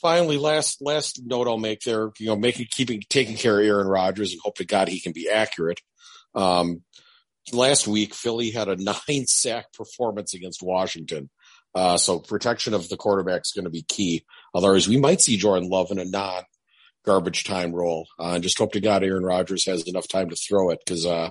finally, 0.02 0.38
last 0.38 0.82
last 0.82 1.22
note 1.24 1.48
I'll 1.48 1.58
make 1.58 1.82
there, 1.82 2.12
you 2.20 2.28
know, 2.28 2.36
making 2.36 2.68
keeping 2.72 3.02
taking 3.10 3.38
care 3.38 3.60
of 3.60 3.66
Aaron 3.66 3.88
Rodgers 3.88 4.32
and 4.32 4.42
hope 4.44 4.58
to 4.58 4.66
God 4.66 4.88
he 4.88 5.00
can 5.00 5.12
be 5.12 5.30
accurate. 5.30 5.80
Um, 6.34 6.84
last 7.54 7.88
week, 7.88 8.14
Philly 8.14 8.52
had 8.52 8.68
a 8.68 8.76
nine 9.10 9.28
sack 9.28 9.74
performance 9.74 10.34
against 10.34 10.64
Washington. 10.64 11.30
Uh, 11.74 11.98
so 11.98 12.20
protection 12.20 12.74
of 12.74 12.88
the 12.88 12.98
quarterback 12.98 13.42
is 13.42 13.52
going 13.52 13.66
to 13.66 13.72
be 13.72 13.84
key. 13.84 14.24
Otherwise, 14.54 14.88
we 14.88 14.98
might 14.98 15.22
see 15.22 15.38
Jordan 15.38 15.70
Love 15.70 15.92
in 15.92 16.00
a 16.00 16.06
non 16.06 16.44
garbage 17.06 17.44
time 17.44 17.74
role. 17.74 18.08
Uh, 18.20 18.32
and 18.34 18.44
just 18.44 18.58
hope 18.58 18.74
to 18.74 18.82
God 18.82 19.04
Aaron 19.04 19.24
Rodgers 19.24 19.66
has 19.66 19.84
enough 19.84 20.08
time 20.08 20.30
to 20.30 20.36
throw 20.36 20.72
it 20.72 20.80
because 20.86 21.06
uh, 21.06 21.30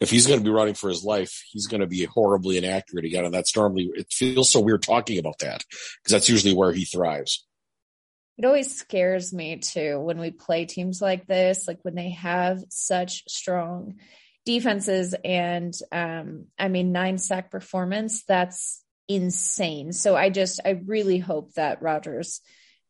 if 0.00 0.10
he's 0.10 0.26
going 0.26 0.38
to 0.38 0.44
be 0.44 0.50
running 0.50 0.74
for 0.74 0.88
his 0.88 1.04
life, 1.04 1.42
he's 1.50 1.66
going 1.66 1.80
to 1.80 1.86
be 1.86 2.04
horribly 2.04 2.58
inaccurate 2.58 3.04
again. 3.04 3.24
And 3.24 3.34
that's 3.34 3.56
normally, 3.56 3.90
it 3.94 4.06
feels 4.10 4.50
so 4.50 4.60
weird 4.60 4.82
talking 4.82 5.18
about 5.18 5.38
that 5.40 5.64
because 6.02 6.12
that's 6.12 6.28
usually 6.28 6.54
where 6.54 6.72
he 6.72 6.84
thrives. 6.84 7.46
It 8.38 8.44
always 8.44 8.76
scares 8.76 9.32
me 9.32 9.58
too 9.58 10.00
when 10.00 10.18
we 10.18 10.30
play 10.30 10.64
teams 10.64 11.00
like 11.02 11.26
this, 11.26 11.68
like 11.68 11.78
when 11.82 11.94
they 11.94 12.10
have 12.10 12.60
such 12.70 13.24
strong 13.28 13.96
defenses 14.44 15.14
and 15.24 15.72
um 15.92 16.46
I 16.58 16.66
mean 16.66 16.90
nine 16.90 17.16
sack 17.16 17.50
performance 17.50 18.24
that's 18.24 18.82
insane. 19.08 19.92
So 19.92 20.16
I 20.16 20.30
just, 20.30 20.60
I 20.64 20.80
really 20.86 21.18
hope 21.18 21.52
that 21.54 21.82
Rodgers 21.82 22.40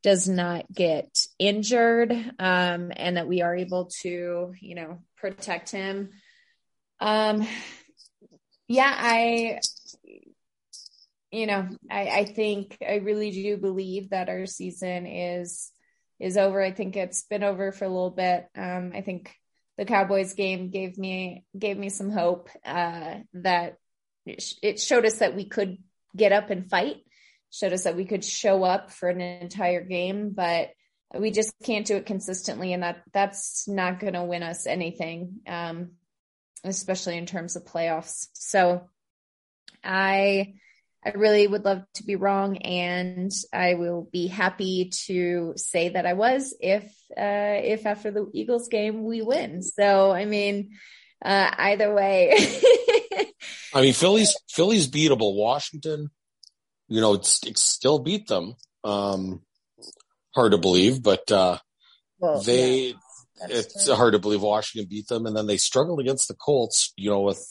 does 0.03 0.29
not 0.29 0.71
get 0.73 1.27
injured 1.39 2.13
um, 2.13 2.93
and 2.97 3.17
that 3.17 3.29
we 3.29 3.43
are 3.43 3.55
able 3.55 3.91
to, 4.03 4.53
you 4.61 4.75
know, 4.75 4.99
protect 5.17 5.71
him. 5.71 6.11
Um, 7.01 7.47
yeah, 8.69 8.95
I, 8.97 9.61
you 11.33 11.47
know, 11.47 11.69
I, 11.91 12.09
I 12.09 12.25
think 12.27 12.77
I 12.87 12.97
really 12.97 13.31
do 13.31 13.57
believe 13.57 14.11
that 14.11 14.29
our 14.29 14.47
season 14.47 15.07
is 15.07 15.73
is 16.21 16.37
over. 16.37 16.63
I 16.63 16.71
think 16.71 16.95
it's 16.95 17.23
been 17.23 17.43
over 17.43 17.73
for 17.73 17.85
a 17.85 17.89
little 17.89 18.11
bit. 18.11 18.47
Um, 18.57 18.93
I 18.95 19.01
think 19.01 19.35
the 19.79 19.85
Cowboys 19.85 20.35
game 20.35 20.71
gave 20.71 20.99
me 20.99 21.45
gave 21.59 21.79
me 21.79 21.89
some 21.89 22.11
hope 22.11 22.51
uh, 22.65 23.17
that 23.35 23.79
it 24.27 24.79
showed 24.79 25.07
us 25.07 25.19
that 25.19 25.35
we 25.35 25.47
could 25.47 25.79
get 26.15 26.33
up 26.33 26.51
and 26.51 26.69
fight, 26.69 26.99
showed 27.51 27.73
us 27.73 27.85
that 27.85 27.97
we 27.97 28.05
could 28.05 28.25
show 28.25 28.63
up 28.63 28.93
for 28.93 29.09
an 29.09 29.21
entire 29.21 29.83
game, 29.83 30.31
but 30.31 30.71
we 31.19 31.31
just 31.31 31.55
can't 31.65 31.87
do 31.87 31.97
it 31.97 32.07
consistently. 32.07 32.73
And 32.73 32.83
that 32.83 33.03
that's 33.13 33.67
not 33.67 34.01
going 34.01 34.15
to 34.15 34.25
win 34.25 34.43
us 34.43 34.67
anything, 34.67 35.41
um, 35.47 35.93
especially 36.63 37.17
in 37.17 37.27
terms 37.27 37.57
of 37.57 37.65
playoffs. 37.65 38.29
So 38.35 38.89
I, 39.83 40.55
I 41.05 41.11
really 41.11 41.47
would 41.47 41.65
love 41.65 41.83
to 41.95 42.05
be 42.05 42.15
wrong, 42.15 42.59
and 42.59 43.33
I 43.53 43.75
will 43.75 44.09
be 44.13 44.29
happy 44.29 44.91
to 45.07 45.55
say 45.57 45.91
that 45.91 46.07
I 46.07 46.13
was 46.13 46.55
if 46.61 46.85
uh, 47.17 47.59
if 47.65 47.87
after 47.87 48.13
the 48.13 48.31
Eagles 48.33 48.69
game 48.69 49.05
we 49.05 49.21
win. 49.21 49.63
So 49.63 50.13
I 50.13 50.27
mean, 50.27 50.71
uh, 51.25 51.51
either 51.59 51.93
way. 51.93 52.35
I 53.75 53.81
mean, 53.81 53.95
Philly's 53.95 54.37
Philly's 54.49 54.89
beatable. 54.89 55.35
Washington, 55.35 56.11
you 56.89 57.01
know, 57.01 57.15
it's, 57.15 57.41
it's 57.47 57.63
still 57.63 57.99
beat 57.99 58.29
them. 58.29 58.55
Um, 58.85 59.43
hard 60.35 60.53
to 60.53 60.59
believe, 60.59 61.03
but 61.03 61.31
uh, 61.33 61.59
well, 62.19 62.41
they. 62.43 62.89
Yeah. 62.89 62.95
It's 63.49 63.87
true. 63.87 63.95
hard 63.97 64.13
to 64.13 64.21
believe 64.21 64.41
Washington 64.41 64.89
beat 64.89 65.09
them, 65.09 65.27
and 65.27 65.37
then 65.37 65.49
they 65.49 65.57
struggled 65.57 65.99
against 65.99 66.29
the 66.29 66.35
Colts. 66.35 66.93
You 66.97 67.11
know, 67.11 67.23
with 67.23 67.45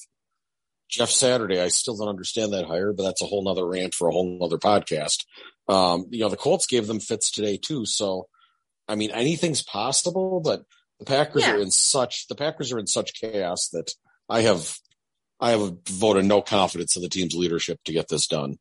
Jeff 0.91 1.09
Saturday, 1.09 1.59
I 1.59 1.69
still 1.69 1.95
don't 1.95 2.09
understand 2.09 2.53
that 2.53 2.65
hire, 2.65 2.91
but 2.91 3.03
that's 3.03 3.21
a 3.21 3.25
whole 3.25 3.43
nother 3.43 3.65
rant 3.65 3.93
for 3.93 4.09
a 4.09 4.11
whole 4.11 4.37
nother 4.39 4.57
podcast. 4.57 5.25
Um, 5.67 6.05
you 6.09 6.19
know, 6.19 6.29
the 6.29 6.37
Colts 6.37 6.67
gave 6.67 6.85
them 6.85 6.99
fits 6.99 7.31
today 7.31 7.57
too, 7.57 7.85
so 7.85 8.27
I 8.87 8.95
mean, 8.95 9.11
anything's 9.11 9.63
possible, 9.63 10.41
but 10.41 10.63
the 10.99 11.05
Packers 11.05 11.43
yeah. 11.43 11.53
are 11.53 11.61
in 11.61 11.71
such 11.71 12.27
the 12.27 12.35
Packers 12.35 12.73
are 12.73 12.79
in 12.79 12.87
such 12.87 13.13
chaos 13.13 13.69
that 13.69 13.91
I 14.29 14.41
have 14.41 14.75
I 15.39 15.51
have 15.51 15.61
a 15.61 15.77
vote 15.89 16.17
of 16.17 16.25
no 16.25 16.41
confidence 16.41 16.95
in 16.95 17.01
the 17.01 17.09
team's 17.09 17.35
leadership 17.35 17.79
to 17.85 17.93
get 17.93 18.09
this 18.09 18.27
done. 18.27 18.57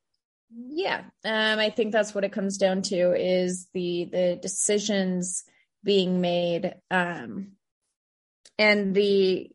Yeah, 0.53 1.03
um, 1.25 1.59
I 1.59 1.71
think 1.71 1.93
that's 1.93 2.15
what 2.15 2.25
it 2.25 2.33
comes 2.33 2.59
down 2.59 2.83
to 2.83 3.13
is 3.13 3.69
the 3.75 4.09
the 4.11 4.39
decisions 4.41 5.45
being 5.83 6.21
made, 6.21 6.75
um, 6.91 7.53
and 8.59 8.95
the 8.95 9.51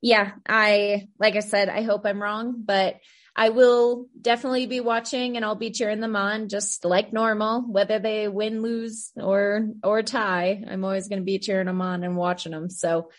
yeah. 0.00 0.32
I 0.48 1.08
like 1.18 1.36
I 1.36 1.40
said, 1.40 1.68
I 1.68 1.82
hope 1.82 2.02
I'm 2.04 2.22
wrong, 2.22 2.62
but 2.64 2.96
I 3.36 3.50
will 3.50 4.06
definitely 4.20 4.66
be 4.66 4.80
watching 4.80 5.36
and 5.36 5.44
I'll 5.44 5.54
be 5.54 5.70
cheering 5.70 6.00
them 6.00 6.16
on 6.16 6.48
just 6.48 6.84
like 6.84 7.12
normal, 7.12 7.62
whether 7.62 7.98
they 7.98 8.28
win, 8.28 8.60
lose, 8.60 9.12
or 9.16 9.68
or 9.82 10.02
tie. 10.02 10.62
I'm 10.68 10.84
always 10.84 11.08
going 11.08 11.20
to 11.20 11.24
be 11.24 11.38
cheering 11.38 11.66
them 11.66 11.80
on 11.80 12.02
and 12.02 12.16
watching 12.16 12.52
them. 12.52 12.70
So, 12.70 13.10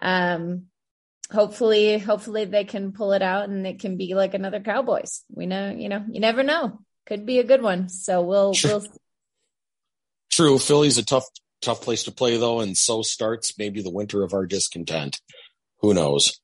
um, 0.00 0.66
hopefully, 1.32 1.98
hopefully 1.98 2.44
they 2.44 2.64
can 2.64 2.92
pull 2.92 3.12
it 3.12 3.22
out 3.22 3.48
and 3.48 3.66
it 3.66 3.80
can 3.80 3.96
be 3.96 4.14
like 4.14 4.34
another 4.34 4.60
Cowboys. 4.60 5.24
We 5.30 5.46
know, 5.46 5.70
you 5.70 5.88
know, 5.88 6.04
you 6.08 6.20
never 6.20 6.42
know. 6.42 6.80
Could 7.06 7.26
be 7.26 7.38
a 7.38 7.44
good 7.44 7.62
one. 7.62 7.88
So 7.88 8.22
we'll 8.22 8.54
True. 8.54 8.70
we'll. 8.70 8.86
True, 10.30 10.58
Philly's 10.58 10.98
a 10.98 11.04
tough 11.04 11.26
tough 11.62 11.80
place 11.82 12.04
to 12.04 12.12
play 12.12 12.36
though, 12.36 12.60
and 12.60 12.76
so 12.76 13.02
starts 13.02 13.58
maybe 13.58 13.82
the 13.82 13.90
winter 13.90 14.22
of 14.22 14.32
our 14.32 14.46
discontent. 14.46 15.20
Who 15.80 15.94
knows? 15.94 16.40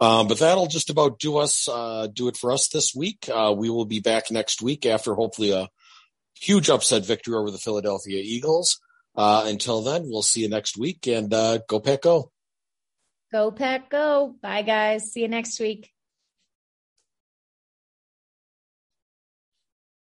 Um, 0.00 0.26
but 0.26 0.38
that'll 0.38 0.66
just 0.66 0.90
about 0.90 1.18
do 1.18 1.36
us, 1.36 1.68
uh, 1.68 2.08
do 2.12 2.28
it 2.28 2.36
for 2.36 2.50
us 2.50 2.68
this 2.68 2.94
week. 2.94 3.28
Uh, 3.32 3.54
we 3.56 3.70
will 3.70 3.84
be 3.84 4.00
back 4.00 4.30
next 4.30 4.62
week 4.62 4.86
after 4.86 5.14
hopefully 5.14 5.52
a 5.52 5.68
huge 6.40 6.70
upset 6.70 7.04
victory 7.04 7.36
over 7.36 7.50
the 7.50 7.58
Philadelphia 7.58 8.20
Eagles. 8.24 8.80
Uh, 9.14 9.44
until 9.46 9.82
then, 9.82 10.04
we'll 10.06 10.22
see 10.22 10.40
you 10.40 10.48
next 10.48 10.76
week 10.76 11.06
and, 11.06 11.32
uh, 11.32 11.58
go 11.68 11.78
pack 11.78 12.02
go. 12.02 12.32
Go 13.30 13.50
pack 13.50 13.90
go. 13.90 14.34
Bye 14.42 14.62
guys. 14.62 15.12
See 15.12 15.20
you 15.20 15.28
next 15.28 15.60
week. 15.60 15.90